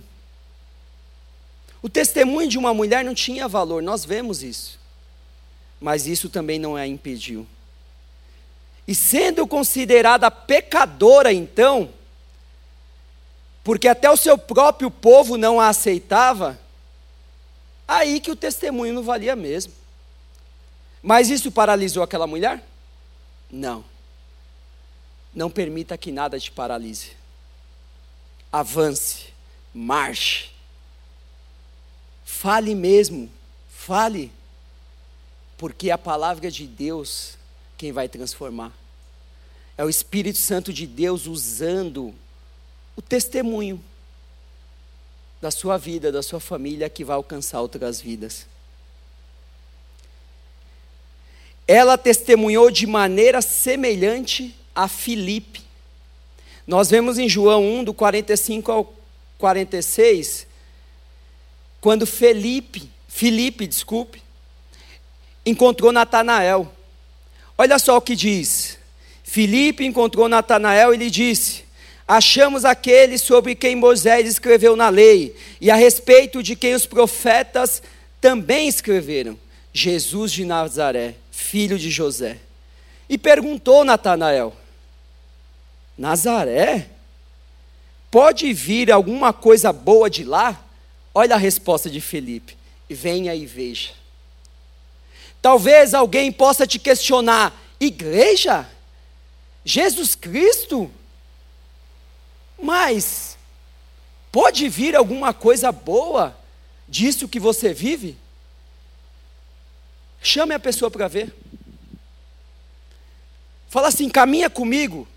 [1.82, 4.80] O testemunho de uma mulher não tinha valor, nós vemos isso.
[5.80, 7.48] Mas isso também não a impediu.
[8.88, 11.90] E sendo considerada pecadora, então,
[13.64, 16.60] porque até o seu próprio povo não a aceitava,
[17.88, 19.72] aí que o testemunho não valia mesmo.
[21.02, 22.64] Mas isso paralisou aquela mulher?
[23.50, 23.86] Não.
[25.34, 27.12] Não permita que nada te paralise.
[28.52, 29.28] Avance,
[29.74, 30.50] marche.
[32.40, 33.30] Fale mesmo,
[33.70, 34.32] fale.
[35.58, 37.38] Porque é a palavra de Deus
[37.78, 38.72] quem vai transformar.
[39.78, 42.16] É o Espírito Santo de Deus usando
[42.96, 43.84] o testemunho
[45.42, 48.48] da sua vida, da sua família, que vai alcançar outras vidas.
[51.68, 55.62] Ela testemunhou de maneira semelhante a Filipe.
[56.66, 58.94] Nós vemos em João 1, do 45 ao
[59.38, 60.48] 46,
[61.82, 64.22] quando Felipe, Felipe, desculpe,
[65.46, 66.72] encontrou Natanael.
[67.58, 68.78] Olha só o que diz.
[69.24, 71.64] Filipe encontrou Natanael e lhe disse:
[72.08, 77.84] Achamos aquele sobre quem Moisés escreveu na lei, e a respeito de quem os profetas
[78.20, 79.38] também escreveram,
[79.72, 82.38] Jesus de Nazaré, filho de José.
[83.08, 84.56] E perguntou Natanael:
[85.98, 86.88] Nazaré?
[88.10, 90.60] Pode vir alguma coisa boa de lá?
[91.14, 92.58] Olha a resposta de Felipe.
[92.90, 93.92] Venha e veja.
[95.42, 98.70] Talvez alguém possa te questionar: igreja?
[99.64, 100.92] Jesus Cristo?
[102.62, 103.38] Mas
[104.32, 106.38] pode vir alguma coisa boa
[106.88, 108.18] disso que você vive?
[110.22, 111.34] Chame a pessoa para ver.
[113.70, 115.08] Fala assim: caminha comigo.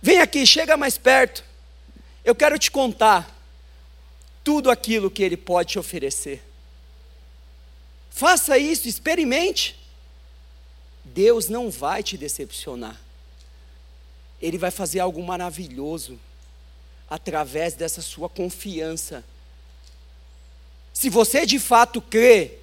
[0.00, 1.44] Vem aqui, chega mais perto.
[2.24, 3.33] Eu quero te contar
[4.44, 6.44] tudo aquilo que Ele pode te oferecer.
[8.10, 9.74] Faça isso, experimente.
[11.02, 13.00] Deus não vai te decepcionar.
[14.40, 16.20] Ele vai fazer algo maravilhoso
[17.08, 19.24] através dessa sua confiança.
[20.92, 22.58] Se você de fato crê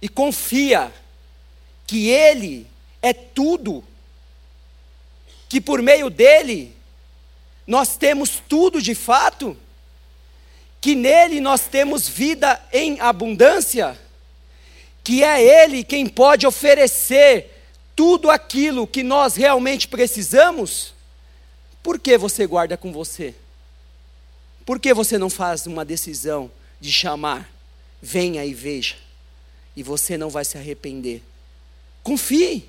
[0.00, 0.92] e confia
[1.86, 2.66] que Ele
[3.02, 3.84] é tudo,
[5.48, 6.74] que por meio dele
[7.66, 9.56] nós temos tudo de fato,
[10.80, 13.98] que nele nós temos vida em abundância,
[15.04, 17.50] que é Ele quem pode oferecer
[17.94, 20.94] tudo aquilo que nós realmente precisamos,
[21.82, 23.34] por que você guarda com você?
[24.64, 27.50] Por que você não faz uma decisão de chamar,
[28.00, 28.96] venha e veja,
[29.76, 31.22] e você não vai se arrepender?
[32.02, 32.66] Confie,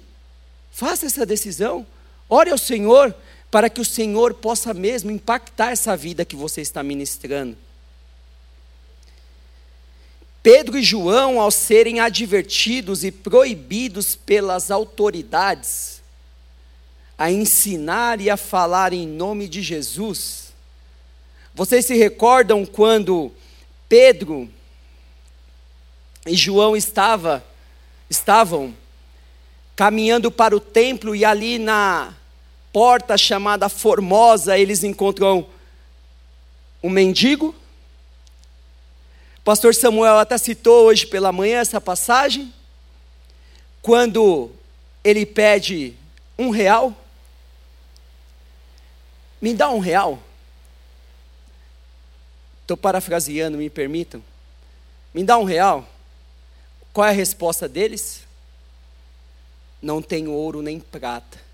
[0.72, 1.86] faça essa decisão.
[2.28, 3.16] Ore ao Senhor
[3.50, 7.58] para que o Senhor possa mesmo impactar essa vida que você está ministrando.
[10.44, 16.02] Pedro e João, ao serem advertidos e proibidos pelas autoridades
[17.18, 20.52] a ensinar e a falar em nome de Jesus,
[21.54, 23.32] vocês se recordam quando
[23.88, 24.50] Pedro
[26.26, 27.44] e João estava,
[28.10, 28.74] estavam
[29.76, 32.14] caminhando para o templo e ali na
[32.74, 35.46] porta chamada Formosa, eles encontram
[36.82, 37.54] um mendigo.
[39.42, 42.54] O pastor Samuel até citou hoje pela manhã essa passagem,
[43.82, 44.52] quando
[45.04, 45.96] ele pede
[46.38, 46.96] um real.
[49.42, 50.22] Me dá um real.
[52.62, 54.24] Estou parafraseando, me permitam.
[55.14, 55.88] Me dá um real.
[56.94, 58.22] Qual é a resposta deles?
[59.82, 61.52] Não tenho ouro nem prata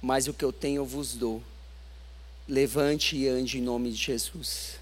[0.00, 1.42] mas o que eu tenho eu vos dou.
[2.48, 4.79] Levante e ande em nome de Jesus.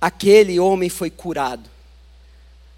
[0.00, 1.68] Aquele homem foi curado.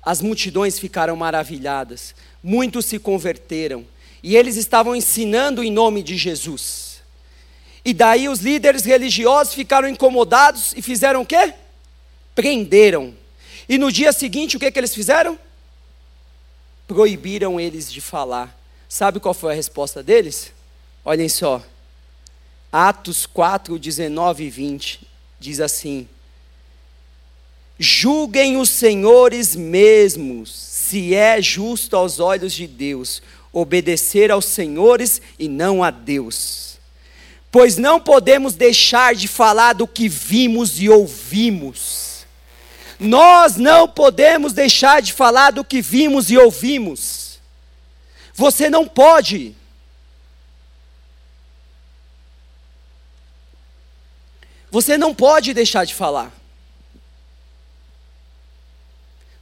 [0.02, 2.14] As multidões ficaram maravilhadas.
[2.42, 3.84] Muitos se converteram.
[4.22, 7.00] E eles estavam ensinando em nome de Jesus.
[7.84, 11.54] E daí os líderes religiosos ficaram incomodados e fizeram o quê?
[12.34, 13.14] Prenderam.
[13.68, 15.38] E no dia seguinte, o que, que eles fizeram?
[16.86, 18.56] Proibiram eles de falar.
[18.88, 20.52] Sabe qual foi a resposta deles?
[21.04, 21.62] Olhem só.
[22.72, 25.06] Atos 4, 19 e 20
[25.38, 26.08] diz assim:
[27.78, 35.48] Julguem os senhores mesmos, se é justo aos olhos de Deus, obedecer aos senhores e
[35.48, 36.78] não a Deus.
[37.52, 42.26] Pois não podemos deixar de falar do que vimos e ouvimos.
[42.98, 47.38] Nós não podemos deixar de falar do que vimos e ouvimos.
[48.34, 49.54] Você não pode.
[54.70, 56.37] Você não pode deixar de falar.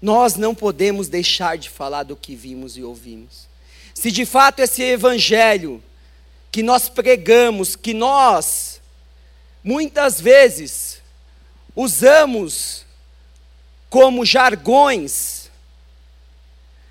[0.07, 3.49] Nós não podemos deixar de falar do que vimos e ouvimos.
[3.93, 5.83] Se de fato esse evangelho
[6.53, 8.81] que nós pregamos, que nós
[9.65, 11.03] muitas vezes
[11.75, 12.87] usamos
[13.91, 15.51] como jargões,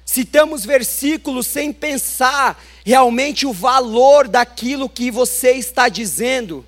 [0.06, 6.65] citamos versículos sem pensar realmente o valor daquilo que você está dizendo,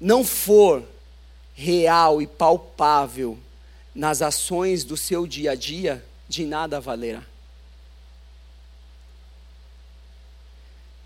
[0.00, 0.82] não for
[1.54, 3.38] real e palpável
[3.94, 7.24] nas ações do seu dia a dia, de nada valerá.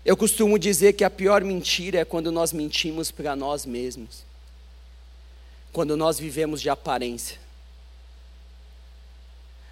[0.03, 4.23] Eu costumo dizer que a pior mentira é quando nós mentimos para nós mesmos,
[5.71, 7.37] quando nós vivemos de aparência.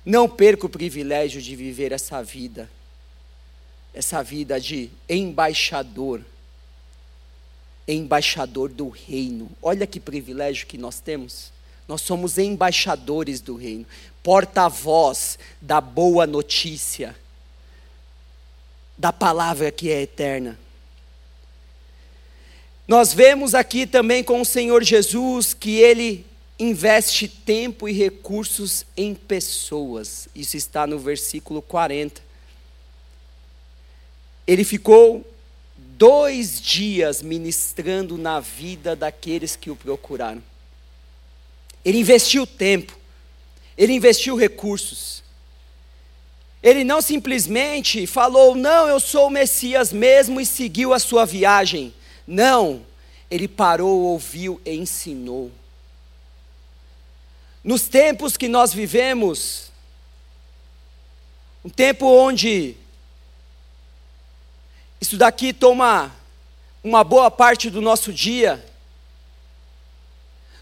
[0.05, 2.69] Não perca o privilégio de viver essa vida,
[3.93, 6.23] essa vida de embaixador
[7.87, 9.49] embaixador do reino.
[9.61, 11.51] Olha que privilégio que nós temos.
[11.87, 13.85] Nós somos embaixadores do reino,
[14.21, 17.15] porta-voz da boa notícia,
[18.97, 20.59] da palavra que é eterna.
[22.87, 26.25] Nós vemos aqui também com o Senhor Jesus que ele
[26.59, 30.27] investe tempo e recursos em pessoas.
[30.33, 32.21] Isso está no versículo 40.
[34.45, 35.25] Ele ficou
[35.77, 40.41] dois dias ministrando na vida daqueles que o procuraram.
[41.87, 42.99] Ele investiu tempo,
[43.77, 45.23] ele investiu recursos.
[46.61, 51.93] Ele não simplesmente falou, não, eu sou o Messias mesmo e seguiu a sua viagem.
[52.27, 52.85] Não,
[53.31, 55.49] ele parou, ouviu e ensinou.
[57.63, 59.71] Nos tempos que nós vivemos,
[61.63, 62.75] um tempo onde
[64.99, 66.13] isso daqui toma
[66.83, 68.61] uma boa parte do nosso dia.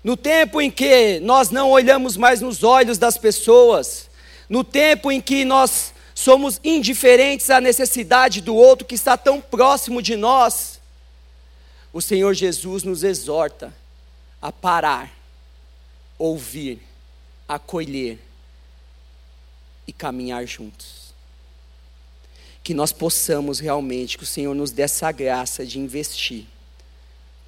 [0.06, 4.08] No tempo em que nós não olhamos mais nos olhos das pessoas,
[4.48, 10.04] no tempo em que nós somos indiferentes à necessidade do outro que está tão próximo
[10.04, 10.80] de nós,
[11.92, 13.74] o Senhor Jesus nos exorta
[14.40, 15.12] a parar,
[16.20, 16.80] ouvir,
[17.48, 18.20] acolher
[19.88, 21.16] e caminhar juntos.
[22.64, 26.46] Que nós possamos realmente, que o Senhor nos dê essa graça de investir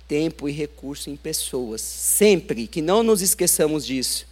[0.07, 4.25] tempo e recurso em pessoas, sempre, que não nos esqueçamos disso.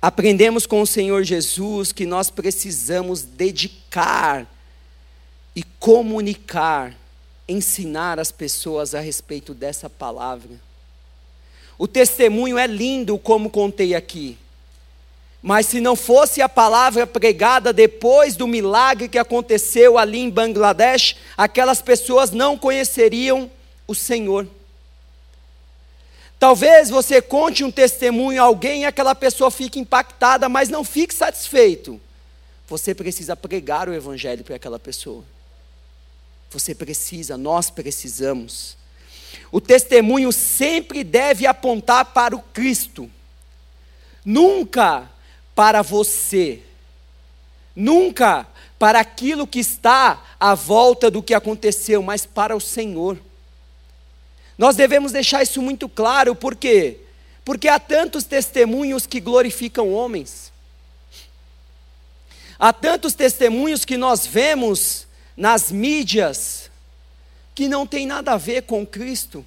[0.00, 4.46] Aprendemos com o Senhor Jesus que nós precisamos dedicar
[5.54, 6.92] e comunicar,
[7.48, 10.50] ensinar as pessoas a respeito dessa palavra.
[11.78, 14.36] O testemunho é lindo, como contei aqui.
[15.40, 21.16] Mas se não fosse a palavra pregada depois do milagre que aconteceu ali em Bangladesh,
[21.36, 23.50] aquelas pessoas não conheceriam
[23.92, 24.48] o Senhor.
[26.38, 31.14] Talvez você conte um testemunho a alguém e aquela pessoa fique impactada, mas não fique
[31.14, 32.00] satisfeito.
[32.66, 35.24] Você precisa pregar o Evangelho para aquela pessoa.
[36.50, 38.76] Você precisa, nós precisamos.
[39.52, 43.08] O testemunho sempre deve apontar para o Cristo.
[44.24, 45.08] Nunca
[45.54, 46.60] para você,
[47.76, 48.46] nunca
[48.78, 53.18] para aquilo que está à volta do que aconteceu, mas para o Senhor.
[54.56, 56.98] Nós devemos deixar isso muito claro, por quê?
[57.44, 60.52] Porque há tantos testemunhos que glorificam homens.
[62.58, 66.70] Há tantos testemunhos que nós vemos nas mídias
[67.54, 69.44] que não tem nada a ver com Cristo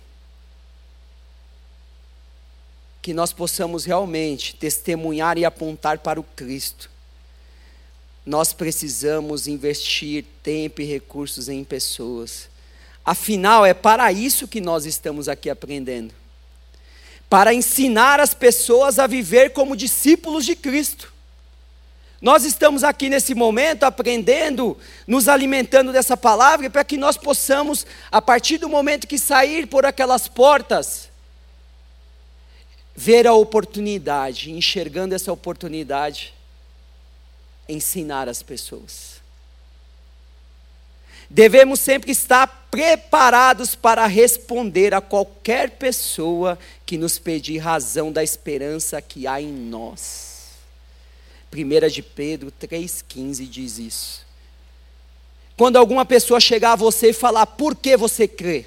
[3.05, 6.89] que nós possamos realmente testemunhar e apontar para o Cristo.
[8.25, 12.49] nós precisamos investir tempo e recursos em pessoas.
[13.05, 16.13] Afinal, é para isso que nós estamos aqui aprendendo
[17.29, 21.13] para ensinar as pessoas a viver como discípulos de Cristo.
[22.21, 28.21] Nós estamos aqui nesse momento aprendendo, nos alimentando dessa palavra, para que nós possamos, a
[28.21, 31.09] partir do momento que sair por aquelas portas,
[32.95, 36.33] ver a oportunidade, enxergando essa oportunidade,
[37.67, 39.14] ensinar as pessoas.
[41.29, 49.01] Devemos sempre estar preparados para responder a qualquer pessoa que nos pedir razão da esperança
[49.01, 50.51] que há em nós.
[51.53, 54.25] 1 de Pedro 3,15 diz isso.
[55.57, 58.65] Quando alguma pessoa chegar a você e falar, por que você crê?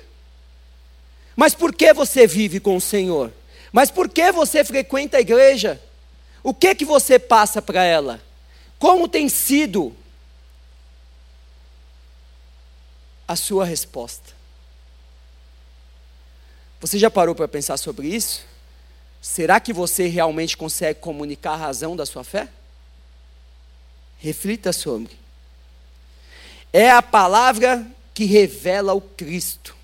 [1.37, 3.31] Mas por que você vive com o Senhor?
[3.71, 5.81] Mas por que você frequenta a igreja?
[6.43, 8.21] O que que você passa para ela?
[8.79, 9.95] Como tem sido
[13.29, 14.33] a sua resposta?
[16.81, 18.47] Você já parou para pensar sobre isso?
[19.21, 22.49] Será que você realmente consegue comunicar a razão da sua fé?
[24.19, 25.17] Reflita sobre.
[26.73, 29.77] É a palavra que revela o Cristo,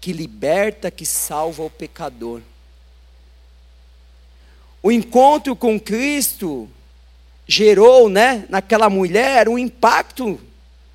[0.00, 2.42] que liberta, que salva o pecador.
[4.82, 6.68] O encontro com Cristo
[7.46, 10.40] gerou, né, naquela mulher um impacto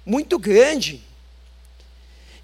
[0.06, 1.02] muito grande,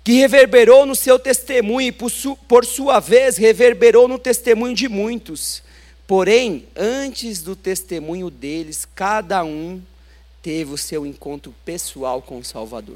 [0.07, 4.87] que reverberou no seu testemunho e por, su, por sua vez reverberou no testemunho de
[4.87, 5.61] muitos.
[6.07, 9.81] Porém, antes do testemunho deles, cada um
[10.41, 12.95] teve o seu encontro pessoal com o Salvador.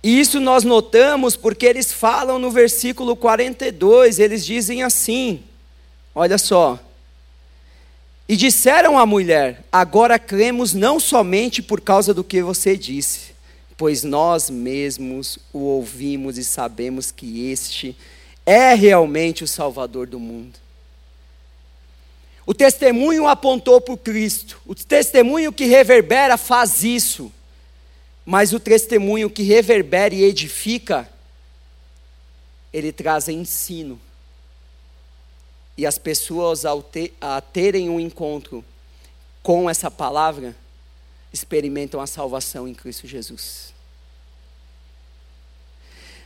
[0.00, 5.42] E isso nós notamos porque eles falam no versículo 42, eles dizem assim:
[6.14, 6.78] olha só.
[8.28, 13.33] E disseram à mulher: Agora cremos não somente por causa do que você disse,
[13.76, 17.96] pois nós mesmos o ouvimos e sabemos que este
[18.46, 20.58] é realmente o Salvador do mundo.
[22.46, 27.32] O testemunho apontou para Cristo, o testemunho que reverbera faz isso,
[28.24, 31.08] mas o testemunho que reverbera e edifica,
[32.72, 33.98] ele traz ensino.
[35.76, 36.84] E as pessoas, ao
[37.20, 38.64] a terem um encontro
[39.42, 40.54] com essa palavra,
[41.34, 43.74] experimentam a salvação em Cristo Jesus.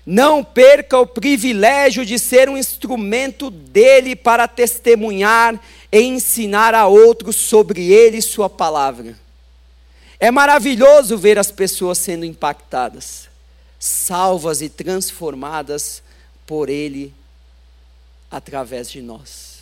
[0.04, 7.36] Não perca o privilégio de ser um instrumento dele para testemunhar e ensinar a outros
[7.36, 9.18] sobre ele e sua palavra.
[10.20, 13.28] É maravilhoso ver as pessoas sendo impactadas,
[13.78, 16.02] salvas e transformadas
[16.46, 17.14] por ele
[18.30, 19.59] através de nós.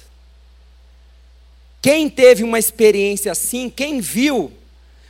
[1.81, 4.53] Quem teve uma experiência assim, quem viu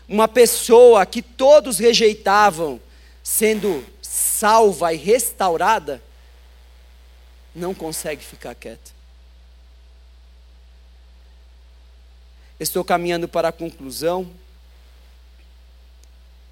[0.08, 2.80] uma pessoa que todos rejeitavam
[3.22, 6.02] sendo salva e restaurada,
[7.54, 8.94] não consegue ficar quieto.
[12.58, 14.30] Estou caminhando para a conclusão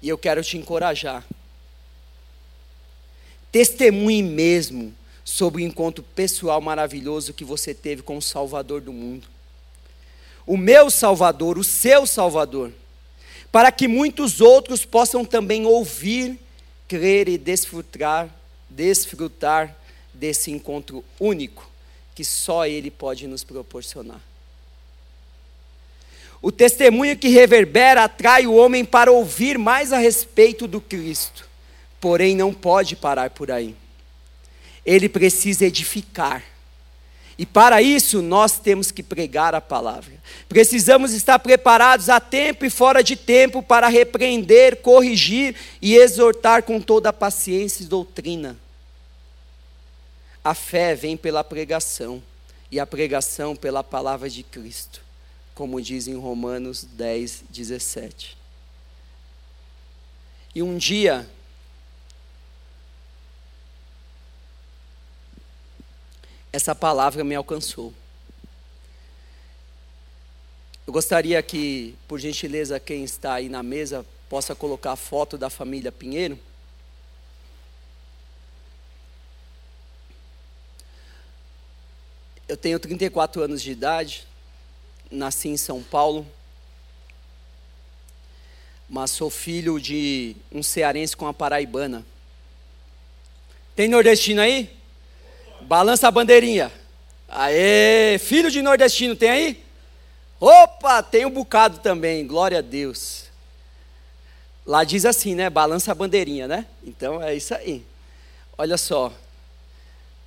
[0.01, 1.25] e eu quero te encorajar.
[3.51, 4.93] Testemunhe mesmo
[5.23, 9.27] sobre o encontro pessoal maravilhoso que você teve com o Salvador do mundo.
[10.45, 12.71] O meu Salvador, o seu Salvador,
[13.55, 16.37] para que muitos outros possam também ouvir
[16.89, 18.29] crer e desfrutar,
[18.69, 19.73] desfrutar
[20.13, 21.65] desse encontro único
[22.13, 24.19] que só Ele pode nos proporcionar.
[26.41, 31.47] O testemunho que reverbera atrai o homem para ouvir mais a respeito do Cristo,
[32.01, 33.73] porém não pode parar por aí.
[34.85, 36.43] Ele precisa edificar
[37.37, 40.13] e para isso nós temos que pregar a palavra.
[40.47, 46.79] Precisamos estar preparados a tempo e fora de tempo para repreender, corrigir e exortar com
[46.79, 48.57] toda a paciência e doutrina.
[50.43, 52.23] A fé vem pela pregação
[52.71, 55.01] e a pregação pela palavra de Cristo,
[55.53, 58.37] como diz em Romanos 10, 17.
[60.53, 61.27] E um dia
[66.55, 67.93] essa palavra me alcançou.
[70.87, 75.49] Eu gostaria que, por gentileza, quem está aí na mesa possa colocar a foto da
[75.49, 76.39] família Pinheiro.
[82.47, 84.25] Eu tenho 34 anos de idade,
[85.11, 86.25] nasci em São Paulo,
[88.89, 92.05] mas sou filho de um cearense com a paraibana.
[93.75, 94.84] Tem nordestino aí?
[95.65, 96.71] Balança a bandeirinha.
[97.27, 99.65] Aê, filho de nordestino tem aí?
[100.39, 103.25] Opa, tem um bocado também, glória a Deus.
[104.63, 105.49] Lá diz assim, né?
[105.49, 106.67] Balança a bandeirinha, né?
[106.83, 107.83] Então é isso aí.
[108.55, 109.11] Olha só,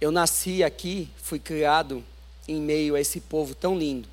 [0.00, 2.04] eu nasci aqui, fui criado
[2.48, 4.08] em meio a esse povo tão lindo.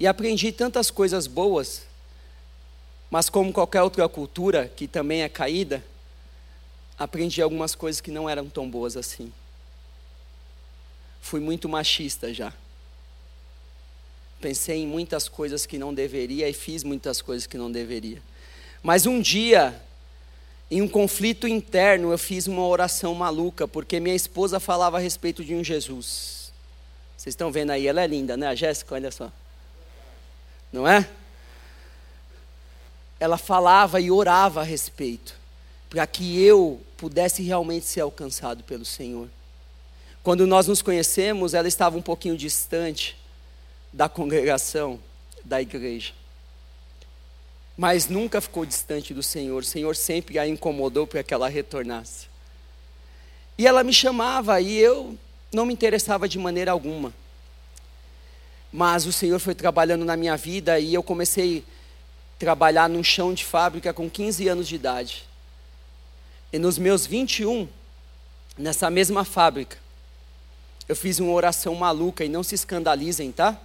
[0.00, 1.82] E aprendi tantas coisas boas,
[3.08, 5.84] mas como qualquer outra cultura que também é caída,
[6.98, 9.32] aprendi algumas coisas que não eram tão boas assim.
[11.22, 12.52] Fui muito machista já.
[14.40, 18.20] Pensei em muitas coisas que não deveria e fiz muitas coisas que não deveria.
[18.82, 19.80] Mas um dia,
[20.68, 25.44] em um conflito interno, eu fiz uma oração maluca, porque minha esposa falava a respeito
[25.44, 26.52] de um Jesus.
[27.16, 28.96] Vocês estão vendo aí, ela é linda, né, a Jéssica?
[28.96, 29.30] Olha só.
[30.72, 31.08] Não é?
[33.20, 35.36] Ela falava e orava a respeito,
[35.88, 39.28] para que eu pudesse realmente ser alcançado pelo Senhor.
[40.22, 43.16] Quando nós nos conhecemos, ela estava um pouquinho distante
[43.92, 45.00] da congregação,
[45.44, 46.14] da igreja
[47.76, 49.62] mas nunca ficou distante do Senhor.
[49.62, 52.26] O Senhor sempre a incomodou para que ela retornasse.
[53.56, 55.16] E ela me chamava e eu
[55.52, 57.12] não me interessava de maneira alguma.
[58.72, 61.64] Mas o Senhor foi trabalhando na minha vida e eu comecei
[62.36, 65.24] a trabalhar num chão de fábrica com 15 anos de idade.
[66.52, 67.68] E nos meus 21,
[68.56, 69.78] nessa mesma fábrica,
[70.92, 73.58] eu fiz uma oração maluca e não se escandalizem, tá?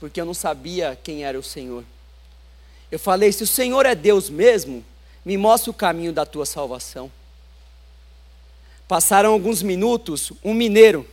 [0.00, 1.84] Porque eu não sabia quem era o Senhor.
[2.90, 4.84] Eu falei: se o Senhor é Deus mesmo,
[5.24, 7.10] me mostre o caminho da tua salvação.
[8.88, 11.08] Passaram alguns minutos, um mineiro,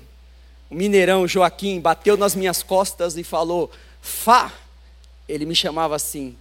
[0.72, 3.70] o mineirão Joaquim, bateu nas minhas costas e falou:
[4.02, 4.52] Fá,
[5.28, 6.36] ele me chamava assim,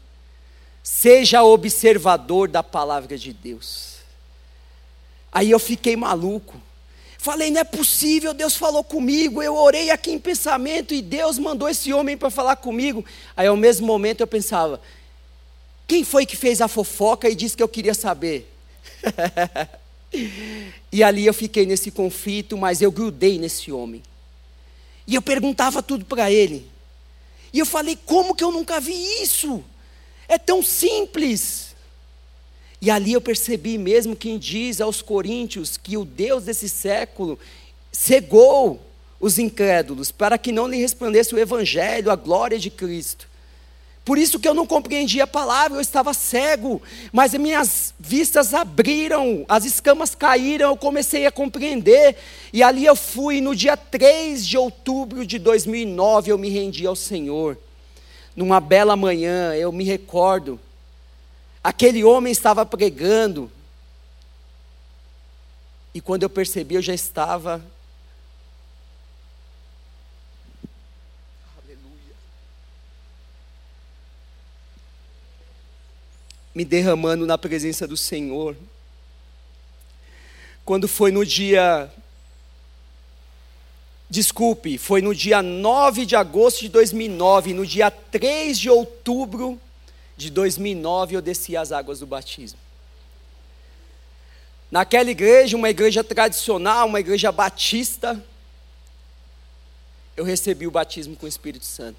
[0.83, 3.99] seja observador da palavra de Deus.
[5.31, 6.59] Aí eu fiquei maluco.
[7.29, 9.43] Falei, não é possível, Deus falou comigo.
[9.43, 13.05] Eu orei aqui em pensamento e Deus mandou esse homem para falar comigo.
[13.37, 14.81] Aí ao mesmo momento eu pensava,
[15.87, 18.51] quem foi que fez a fofoca e disse que eu queria saber?
[20.91, 24.03] e ali eu fiquei nesse conflito, mas eu grudei nesse homem.
[25.07, 26.67] E eu perguntava tudo para ele.
[27.53, 29.63] E eu falei: como que eu nunca vi isso?
[30.27, 31.68] É tão simples.
[32.81, 37.39] E ali eu percebi mesmo quem diz aos coríntios que o Deus desse século
[37.91, 38.81] cegou
[39.21, 43.27] os incrédulos para que não lhe resplandesse o evangelho, a glória de Cristo.
[44.05, 46.81] Por isso que eu não compreendia a palavra, eu estava cego,
[47.13, 52.17] mas minhas vistas abriram, as escamas caíram, eu comecei a compreender,
[52.51, 56.97] e ali eu fui, no dia 3 de outubro de 2009, eu me rendi ao
[56.97, 57.59] Senhor.
[58.35, 60.59] Numa bela manhã, eu me recordo,
[61.69, 63.53] aquele homem estava pregando,
[65.93, 67.63] e quando eu percebi, eu já estava
[76.55, 78.57] me derramando na presença do Senhor.
[80.65, 81.93] Quando foi no dia.
[84.09, 89.61] Desculpe, foi no dia 9 de agosto de 2009, no dia 3 de outubro
[90.19, 92.59] de 2009, eu desci as águas do batismo.
[94.71, 98.23] Naquela igreja, uma igreja tradicional, uma igreja batista,
[100.15, 101.97] eu recebi o batismo com o Espírito Santo.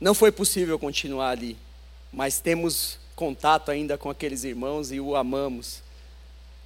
[0.00, 1.58] Não foi possível continuar ali
[2.12, 5.82] mas temos contato ainda com aqueles irmãos e o amamos,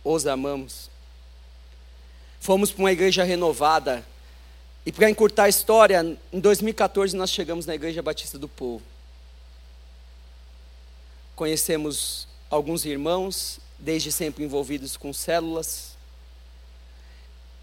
[0.03, 0.91] os amamos.
[2.41, 4.05] Fomos para uma igreja renovada,
[4.85, 8.85] e para encurtar a história, em 2014 nós chegamos na Igreja Batista do Povo.
[11.37, 15.95] Conhecemos alguns irmãos, desde sempre envolvidos com células.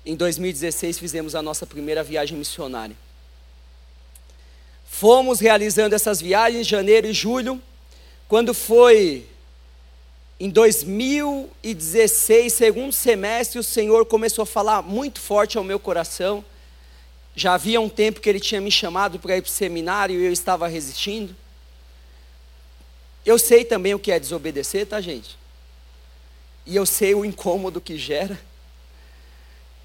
[0.06, 2.96] Em 2016 fizemos a nossa primeira viagem missionária.
[4.86, 7.62] Fomos realizando essas viagens em janeiro e julho
[8.28, 9.28] quando foi
[10.40, 16.44] em 2016, segundo semestre, o Senhor começou a falar muito forte ao meu coração.
[17.36, 20.26] Já havia um tempo que Ele tinha me chamado para ir para o seminário e
[20.26, 21.36] eu estava resistindo.
[23.26, 25.38] Eu sei também o que é desobedecer, tá, gente?
[26.66, 28.40] E eu sei o incômodo que gera.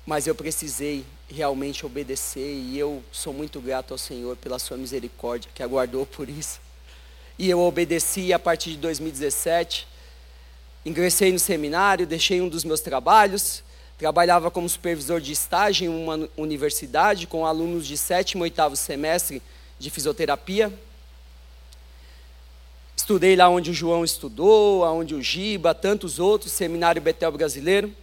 [0.07, 5.51] Mas eu precisei realmente obedecer e eu sou muito grato ao Senhor pela sua misericórdia
[5.55, 6.61] que aguardou por isso
[7.39, 9.86] e eu obedeci a partir de 2017.
[10.84, 13.62] Ingressei no seminário, deixei um dos meus trabalhos,
[13.97, 19.41] trabalhava como supervisor de estágio em uma universidade com alunos de sétimo e oitavo semestre
[19.78, 20.72] de fisioterapia.
[22.99, 27.95] Estudei lá onde o João estudou, onde o Giba, tantos outros, Seminário Betel Brasileiro.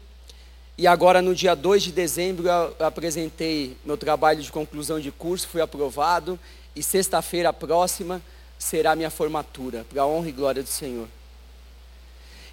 [0.77, 5.49] E agora, no dia 2 de dezembro, eu apresentei meu trabalho de conclusão de curso,
[5.49, 6.39] fui aprovado.
[6.73, 8.21] E sexta-feira próxima
[8.57, 11.09] será minha formatura, para a honra e glória do Senhor.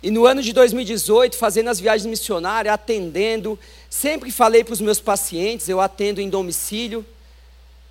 [0.03, 3.57] E no ano de 2018, fazendo as viagens missionárias, atendendo,
[3.89, 7.07] sempre falei para os meus pacientes, eu atendo em domicílio,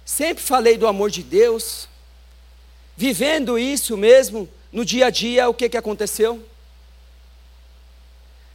[0.03, 1.87] sempre falei do amor de Deus,
[2.95, 6.43] vivendo isso mesmo, no dia a dia, o que, que aconteceu?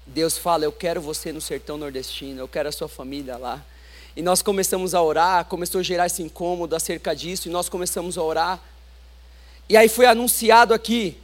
[0.07, 3.63] Deus fala: Eu quero você no sertão nordestino, eu quero a sua família lá.
[4.17, 8.17] E nós começamos a orar, começou a gerar esse incômodo acerca disso, e nós começamos
[8.17, 8.61] a orar.
[9.69, 11.19] E aí foi anunciado aqui: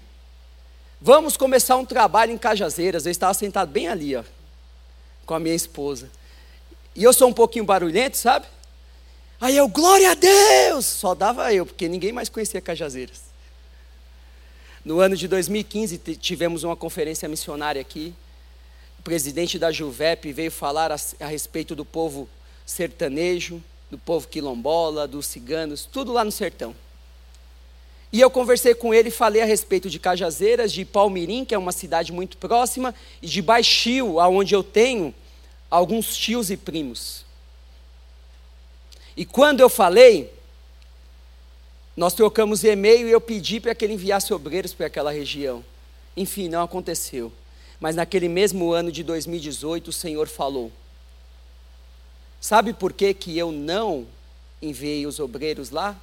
[1.01, 3.07] vamos começar um trabalho em Cajazeiras.
[3.07, 4.25] Eu estava sentado bem ali, ó,
[5.25, 6.11] com a minha esposa.
[6.95, 8.47] E eu sou um pouquinho barulhento, sabe?
[9.43, 10.87] Aí eu, glória a Deus!
[10.87, 13.21] Só dava eu, porque ninguém mais conhecia Cajazeiras.
[14.83, 18.15] No ano de 2015, tivemos uma conferência missionária aqui
[18.99, 22.29] o presidente da Juvep veio falar a, a respeito do povo
[22.65, 26.73] sertanejo, do povo quilombola, dos ciganos, tudo lá no sertão.
[28.13, 31.59] E eu conversei com ele e falei a respeito de Cajazeiras, de Palmirim, que é
[31.59, 35.13] uma cidade muito próxima, e de Baixio, aonde eu tenho
[35.69, 37.25] alguns tios e primos.
[39.17, 40.33] E quando eu falei,
[41.97, 45.65] nós trocamos e-mail e eu pedi para que ele enviasse obreiros para aquela região.
[46.17, 47.33] Enfim, não aconteceu.
[47.79, 50.71] Mas naquele mesmo ano de 2018, o Senhor falou:
[52.41, 54.07] Sabe por que, que eu não
[54.61, 55.97] enviei os obreiros lá?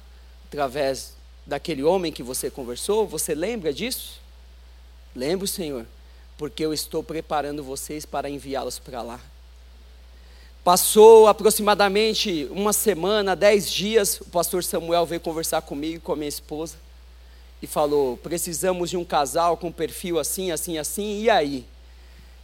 [0.46, 1.14] Através
[1.46, 3.06] daquele homem que você conversou?
[3.06, 4.20] Você lembra disso?
[5.14, 5.86] Lembro, Senhor,
[6.38, 9.20] porque eu estou preparando vocês para enviá-los para lá.
[10.62, 16.16] Passou aproximadamente uma semana, dez dias, o pastor Samuel veio conversar comigo e com a
[16.16, 16.76] minha esposa
[17.62, 21.64] e falou: precisamos de um casal com perfil assim, assim, assim, e aí?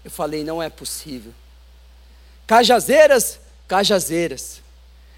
[0.03, 1.33] Eu falei: não é possível.
[2.47, 3.39] Cajazeiras,
[3.69, 4.63] cajazeiras.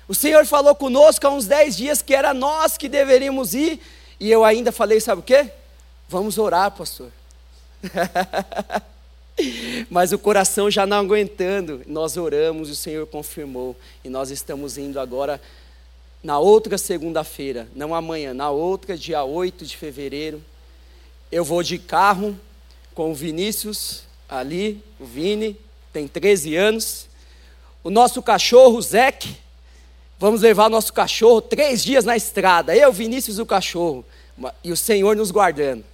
[0.09, 3.81] O Senhor falou conosco há uns dez dias que era nós que deveríamos ir,
[4.19, 5.53] e eu ainda falei: sabe o quê?
[6.09, 7.13] Vamos orar, pastor.
[9.89, 14.77] Mas o coração já não aguentando, nós oramos e o Senhor confirmou, e nós estamos
[14.77, 15.41] indo agora
[16.23, 20.43] na outra segunda-feira, não amanhã, na outra, dia 8 de fevereiro.
[21.31, 22.39] Eu vou de carro
[22.95, 25.57] com o Vinícius, ali, o Vini,
[25.93, 27.07] tem 13 anos.
[27.85, 29.37] O nosso cachorro, o Zeke,
[30.19, 32.75] vamos levar nosso cachorro três dias na estrada.
[32.75, 34.05] Eu, Vinícius, o cachorro,
[34.65, 35.85] e o Senhor nos guardando.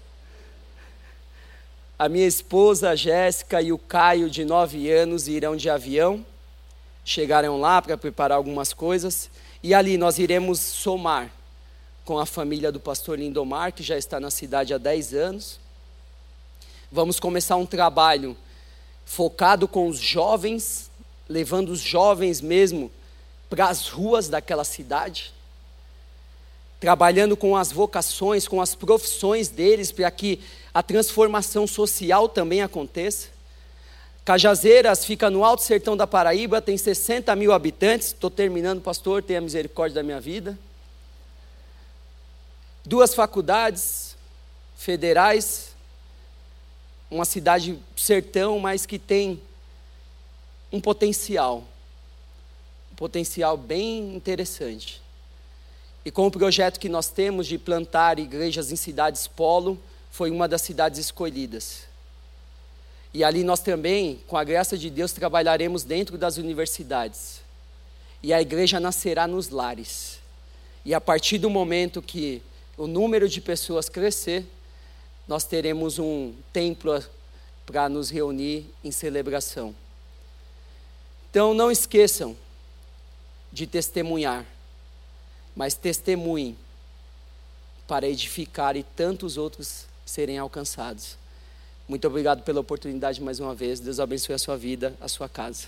[1.97, 6.27] A minha esposa, Jéssica, e o Caio, de 9 anos, irão de avião.
[7.05, 9.31] Chegaram lá para preparar algumas coisas.
[9.63, 11.31] E ali nós iremos somar
[12.05, 15.61] com a família do pastor Lindomar, que já está na cidade há 10 anos.
[16.91, 18.37] Vamos começar um trabalho
[19.05, 20.91] focado com os jovens,
[21.29, 22.91] levando os jovens mesmo
[23.49, 25.33] para as ruas daquela cidade,
[26.81, 30.41] trabalhando com as vocações, com as profissões deles, para que
[30.75, 33.29] a transformação social também aconteça.
[34.25, 38.09] Cajazeiras fica no Alto Sertão da Paraíba, tem 60 mil habitantes.
[38.09, 40.59] Estou terminando, pastor, tenha misericórdia da minha vida.
[42.85, 44.17] Duas faculdades
[44.77, 45.75] federais,
[47.11, 49.41] uma cidade sertão, mas que tem
[50.73, 51.63] um potencial,
[52.91, 55.01] um potencial bem interessante.
[56.05, 59.81] E com o projeto que nós temos de plantar igrejas em cidades polo,
[60.15, 61.89] foi uma das cidades escolhidas.
[63.13, 67.41] E ali nós também, com a graça de Deus, trabalharemos dentro das universidades.
[68.23, 70.21] E a igreja nascerá nos lares.
[70.85, 72.41] E a partir do momento que
[72.77, 74.47] o número de pessoas crescer,
[75.27, 77.05] nós teremos um templo
[77.67, 79.75] para nos reunir em celebração.
[81.29, 82.37] Então não esqueçam
[83.53, 84.47] de testemunhar,
[85.57, 86.57] mas testemunhem
[87.89, 91.17] para edificar e tantos outros serem alcançados.
[91.89, 93.81] Muito obrigado pela oportunidade mais uma vez.
[93.81, 95.67] Deus abençoe a sua vida, a sua casa.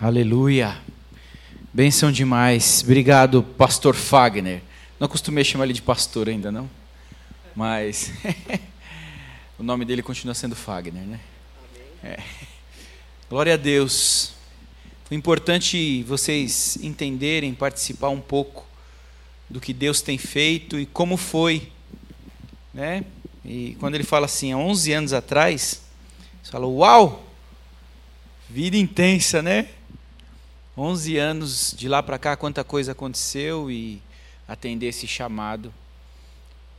[0.00, 0.80] Aleluia.
[1.72, 2.82] Benção demais.
[2.82, 4.60] Obrigado, pastor Fagner.
[4.98, 6.68] Não costumei chamar ele de pastor ainda, não?
[7.54, 8.12] Mas
[9.58, 11.20] o nome dele continua sendo Fagner, né?
[12.02, 12.20] É.
[13.32, 14.34] Glória a Deus.
[15.06, 18.66] Foi importante vocês entenderem, participar um pouco
[19.48, 21.72] do que Deus tem feito e como foi,
[22.74, 23.02] né?
[23.42, 25.80] E quando ele fala assim, há 11 anos atrás,
[26.42, 27.24] você fala, uau,
[28.50, 29.70] vida intensa, né?
[30.76, 34.02] 11 anos de lá para cá, quanta coisa aconteceu e
[34.46, 35.72] atender esse chamado.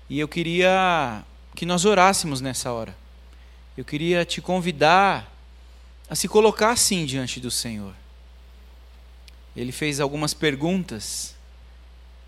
[0.07, 1.23] E eu queria
[1.55, 2.95] que nós orássemos nessa hora.
[3.75, 5.32] Eu queria te convidar
[6.13, 7.91] a se colocar assim diante do Senhor.
[9.55, 11.35] Ele fez algumas perguntas,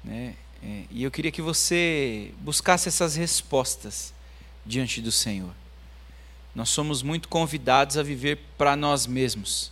[0.03, 0.33] né?
[0.63, 4.11] É, e eu queria que você buscasse essas respostas
[4.65, 5.53] diante do Senhor.
[6.55, 9.71] Nós somos muito convidados a viver para nós mesmos.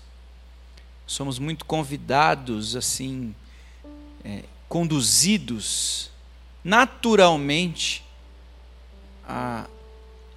[1.08, 3.34] Somos muito convidados, assim,
[4.24, 6.12] é, conduzidos
[6.64, 8.06] naturalmente
[9.28, 9.68] a,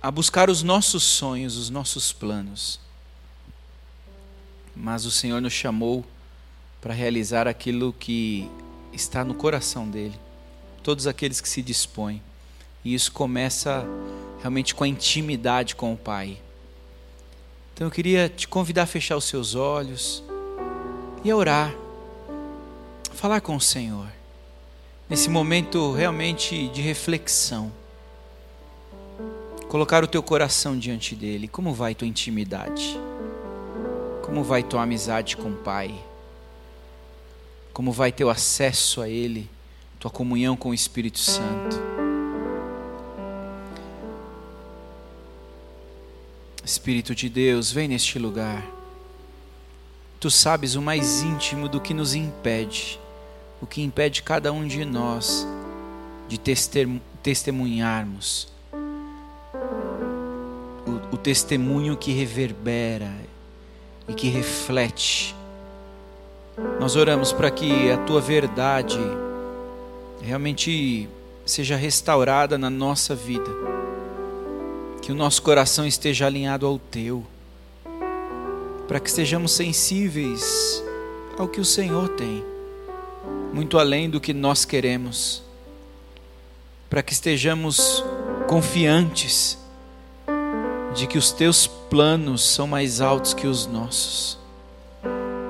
[0.00, 2.85] a buscar os nossos sonhos, os nossos planos.
[4.76, 6.04] Mas o Senhor nos chamou
[6.80, 8.48] para realizar aquilo que
[8.92, 10.14] está no coração dele.
[10.82, 12.22] Todos aqueles que se dispõem.
[12.84, 13.84] E isso começa
[14.40, 16.38] realmente com a intimidade com o Pai.
[17.74, 20.22] Então eu queria te convidar a fechar os seus olhos
[21.24, 21.74] e a orar,
[23.12, 24.06] falar com o Senhor,
[25.10, 27.72] nesse momento realmente de reflexão.
[29.68, 31.48] Colocar o teu coração diante dele.
[31.48, 32.96] Como vai tua intimidade?
[34.26, 35.94] Como vai tua amizade com o Pai?
[37.72, 39.48] Como vai teu acesso a Ele?
[40.00, 41.80] Tua comunhão com o Espírito Santo?
[46.64, 48.66] Espírito de Deus, vem neste lugar.
[50.18, 52.98] Tu sabes o mais íntimo do que nos impede,
[53.62, 55.46] o que impede cada um de nós
[56.26, 56.36] de
[57.22, 58.48] testemunharmos
[60.86, 63.12] o, o testemunho que reverbera
[64.08, 65.34] e que reflete.
[66.80, 68.98] Nós oramos para que a tua verdade
[70.22, 71.08] realmente
[71.44, 73.50] seja restaurada na nossa vida.
[75.02, 77.24] Que o nosso coração esteja alinhado ao teu,
[78.88, 80.82] para que sejamos sensíveis
[81.38, 82.44] ao que o Senhor tem,
[83.52, 85.42] muito além do que nós queremos,
[86.90, 88.02] para que estejamos
[88.48, 89.58] confiantes
[90.96, 94.38] de que os teus planos são mais altos que os nossos,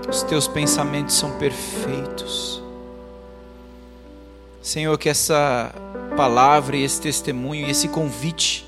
[0.09, 2.61] os teus pensamentos são perfeitos.
[4.61, 5.72] Senhor, que essa
[6.16, 8.66] palavra e esse testemunho e esse convite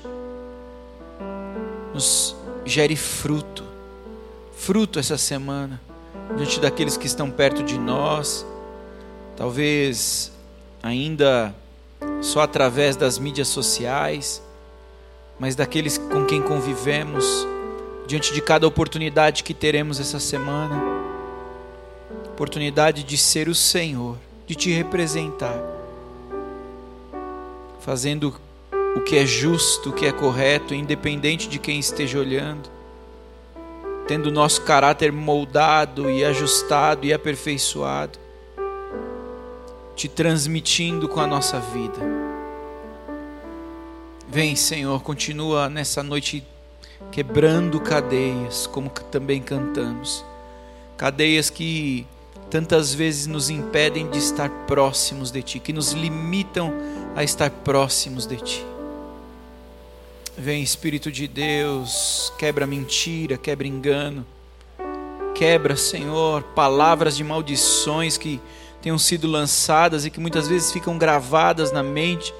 [1.93, 3.65] nos gere fruto,
[4.55, 5.81] fruto essa semana,
[6.37, 8.45] diante daqueles que estão perto de nós,
[9.35, 10.31] talvez
[10.81, 11.53] ainda
[12.21, 14.41] só através das mídias sociais,
[15.39, 17.47] mas daqueles com quem convivemos,
[18.05, 20.99] diante de cada oportunidade que teremos essa semana
[22.39, 24.15] oportunidade de ser o Senhor,
[24.47, 25.61] de te representar,
[27.81, 28.33] fazendo
[28.95, 32.69] o que é justo, o que é correto, independente de quem esteja olhando,
[34.07, 38.17] tendo o nosso caráter moldado e ajustado e aperfeiçoado,
[39.93, 42.28] te transmitindo com a nossa vida.
[44.31, 46.45] Vem, Senhor, continua nessa noite
[47.11, 50.23] quebrando cadeias, como também cantamos.
[50.95, 52.05] Cadeias que
[52.47, 56.71] tantas vezes nos impedem de estar próximos de Ti, que nos limitam
[57.15, 58.65] a estar próximos de Ti.
[60.37, 64.23] Vem Espírito de Deus, quebra mentira, quebra engano.
[65.33, 68.39] Quebra, Senhor, palavras de maldições que
[68.79, 72.31] tenham sido lançadas e que muitas vezes ficam gravadas na mente,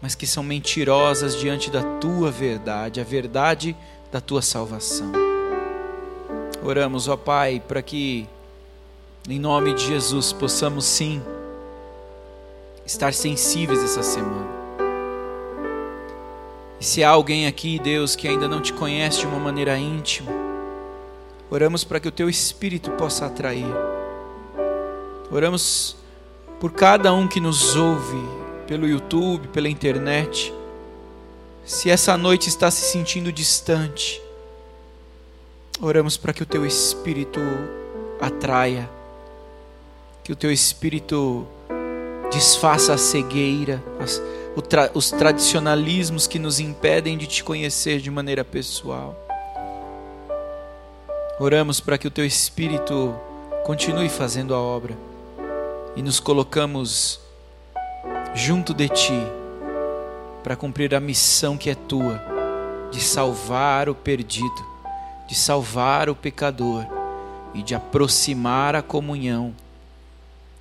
[0.00, 3.76] mas que são mentirosas diante da tua verdade, a verdade
[4.10, 5.12] da tua salvação.
[6.62, 8.28] Oramos, ó Pai, para que
[9.28, 11.22] em nome de Jesus possamos sim
[12.86, 14.60] estar sensíveis essa semana
[16.80, 20.32] e se há alguém aqui, Deus, que ainda não te conhece de uma maneira íntima,
[21.50, 23.66] oramos para que o teu espírito possa atrair.
[25.30, 25.94] Oramos
[26.58, 28.39] por cada um que nos ouve
[28.70, 30.54] pelo YouTube, pela internet.
[31.64, 34.22] Se essa noite está se sentindo distante,
[35.80, 37.40] oramos para que o teu espírito
[38.20, 38.88] atraia,
[40.22, 41.44] que o teu espírito
[42.32, 44.22] desfaça a cegueira, as
[44.94, 49.16] os tradicionalismos que nos impedem de te conhecer de maneira pessoal.
[51.40, 53.14] Oramos para que o teu Espírito
[53.64, 54.96] continue fazendo a obra
[55.96, 57.20] e nos colocamos
[58.34, 59.22] junto de ti
[60.42, 62.20] para cumprir a missão que é tua
[62.90, 64.66] de salvar o perdido,
[65.28, 66.84] de salvar o pecador
[67.54, 69.54] e de aproximar a comunhão,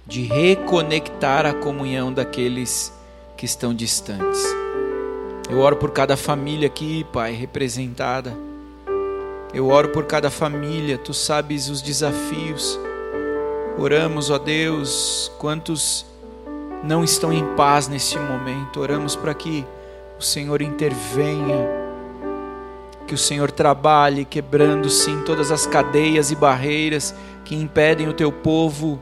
[0.05, 2.93] de reconectar a comunhão daqueles
[3.35, 4.43] que estão distantes.
[5.49, 8.37] Eu oro por cada família aqui, Pai, representada.
[9.51, 12.79] Eu oro por cada família, tu sabes os desafios,
[13.81, 16.05] Oramos, ó Deus, quantos
[16.83, 18.79] não estão em paz nesse momento.
[18.79, 19.65] Oramos para que
[20.17, 21.67] o Senhor intervenha,
[23.07, 28.31] que o Senhor trabalhe, quebrando sim todas as cadeias e barreiras que impedem o teu
[28.31, 28.99] povo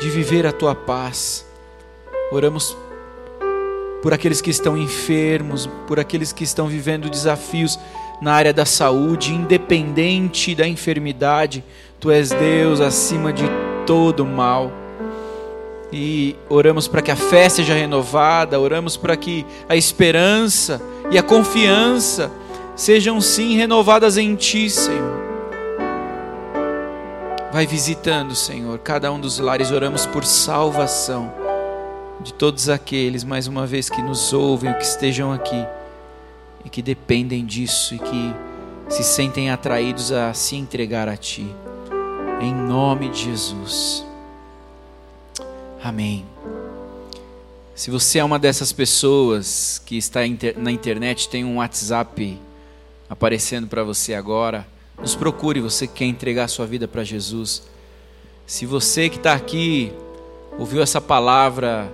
[0.00, 1.46] de viver a tua paz.
[2.30, 2.76] Oramos
[4.02, 7.78] por aqueles que estão enfermos, por aqueles que estão vivendo desafios
[8.20, 11.64] na área da saúde, independente da enfermidade,
[11.98, 13.44] tu és Deus acima de
[13.86, 14.83] todo mal.
[15.96, 21.22] E oramos para que a fé seja renovada, oramos para que a esperança e a
[21.22, 22.32] confiança
[22.74, 25.22] sejam sim renovadas em Ti, Senhor.
[27.52, 31.32] Vai visitando, Senhor, cada um dos lares, oramos por salvação
[32.20, 35.64] de todos aqueles, mais uma vez, que nos ouvem, ou que estejam aqui
[36.64, 38.34] e que dependem disso e que
[38.88, 41.46] se sentem atraídos a se entregar a Ti.
[42.40, 44.04] Em nome de Jesus.
[45.84, 46.24] Amém.
[47.74, 50.20] Se você é uma dessas pessoas que está
[50.56, 52.40] na internet, tem um WhatsApp
[53.06, 54.66] aparecendo para você agora,
[54.98, 57.64] nos procure, você quer entregar sua vida para Jesus.
[58.46, 59.92] Se você que está aqui
[60.58, 61.92] ouviu essa palavra,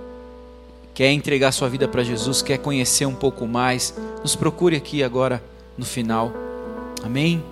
[0.93, 5.43] quer entregar sua vida para Jesus, quer conhecer um pouco mais, nos procure aqui agora
[5.77, 6.31] no final.
[7.03, 7.43] Amém?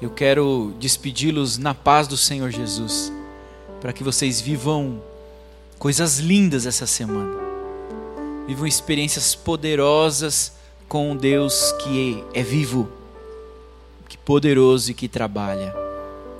[0.00, 3.12] Eu quero despedi-los na paz do Senhor Jesus,
[3.80, 5.02] para que vocês vivam
[5.78, 7.36] coisas lindas essa semana.
[8.46, 10.52] Vivam experiências poderosas
[10.88, 12.88] com um Deus que é vivo,
[14.08, 15.74] que poderoso e que trabalha.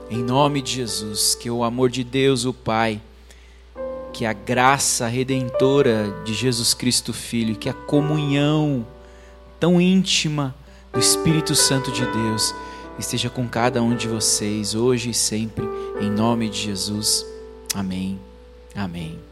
[0.09, 3.01] Em nome de Jesus, que o amor de Deus, o Pai,
[4.13, 8.87] que a graça redentora de Jesus Cristo Filho, que a comunhão
[9.59, 10.55] tão íntima
[10.93, 12.55] do Espírito Santo de Deus
[12.99, 15.69] esteja com cada um de vocês hoje e sempre,
[16.01, 17.27] em nome de Jesus.
[17.75, 18.19] Amém.
[18.75, 19.26] Amém.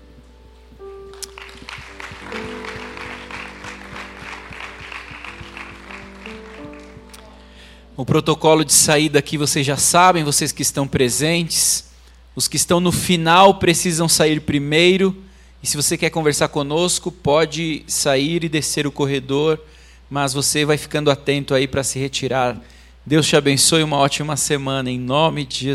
[7.97, 11.85] O protocolo de saída aqui vocês já sabem, vocês que estão presentes.
[12.35, 15.17] Os que estão no final precisam sair primeiro.
[15.63, 19.61] E se você quer conversar conosco, pode sair e descer o corredor,
[20.11, 22.61] mas você vai ficando atento aí para se retirar.
[23.07, 25.73] Deus te abençoe, uma ótima semana em nome de Jesus.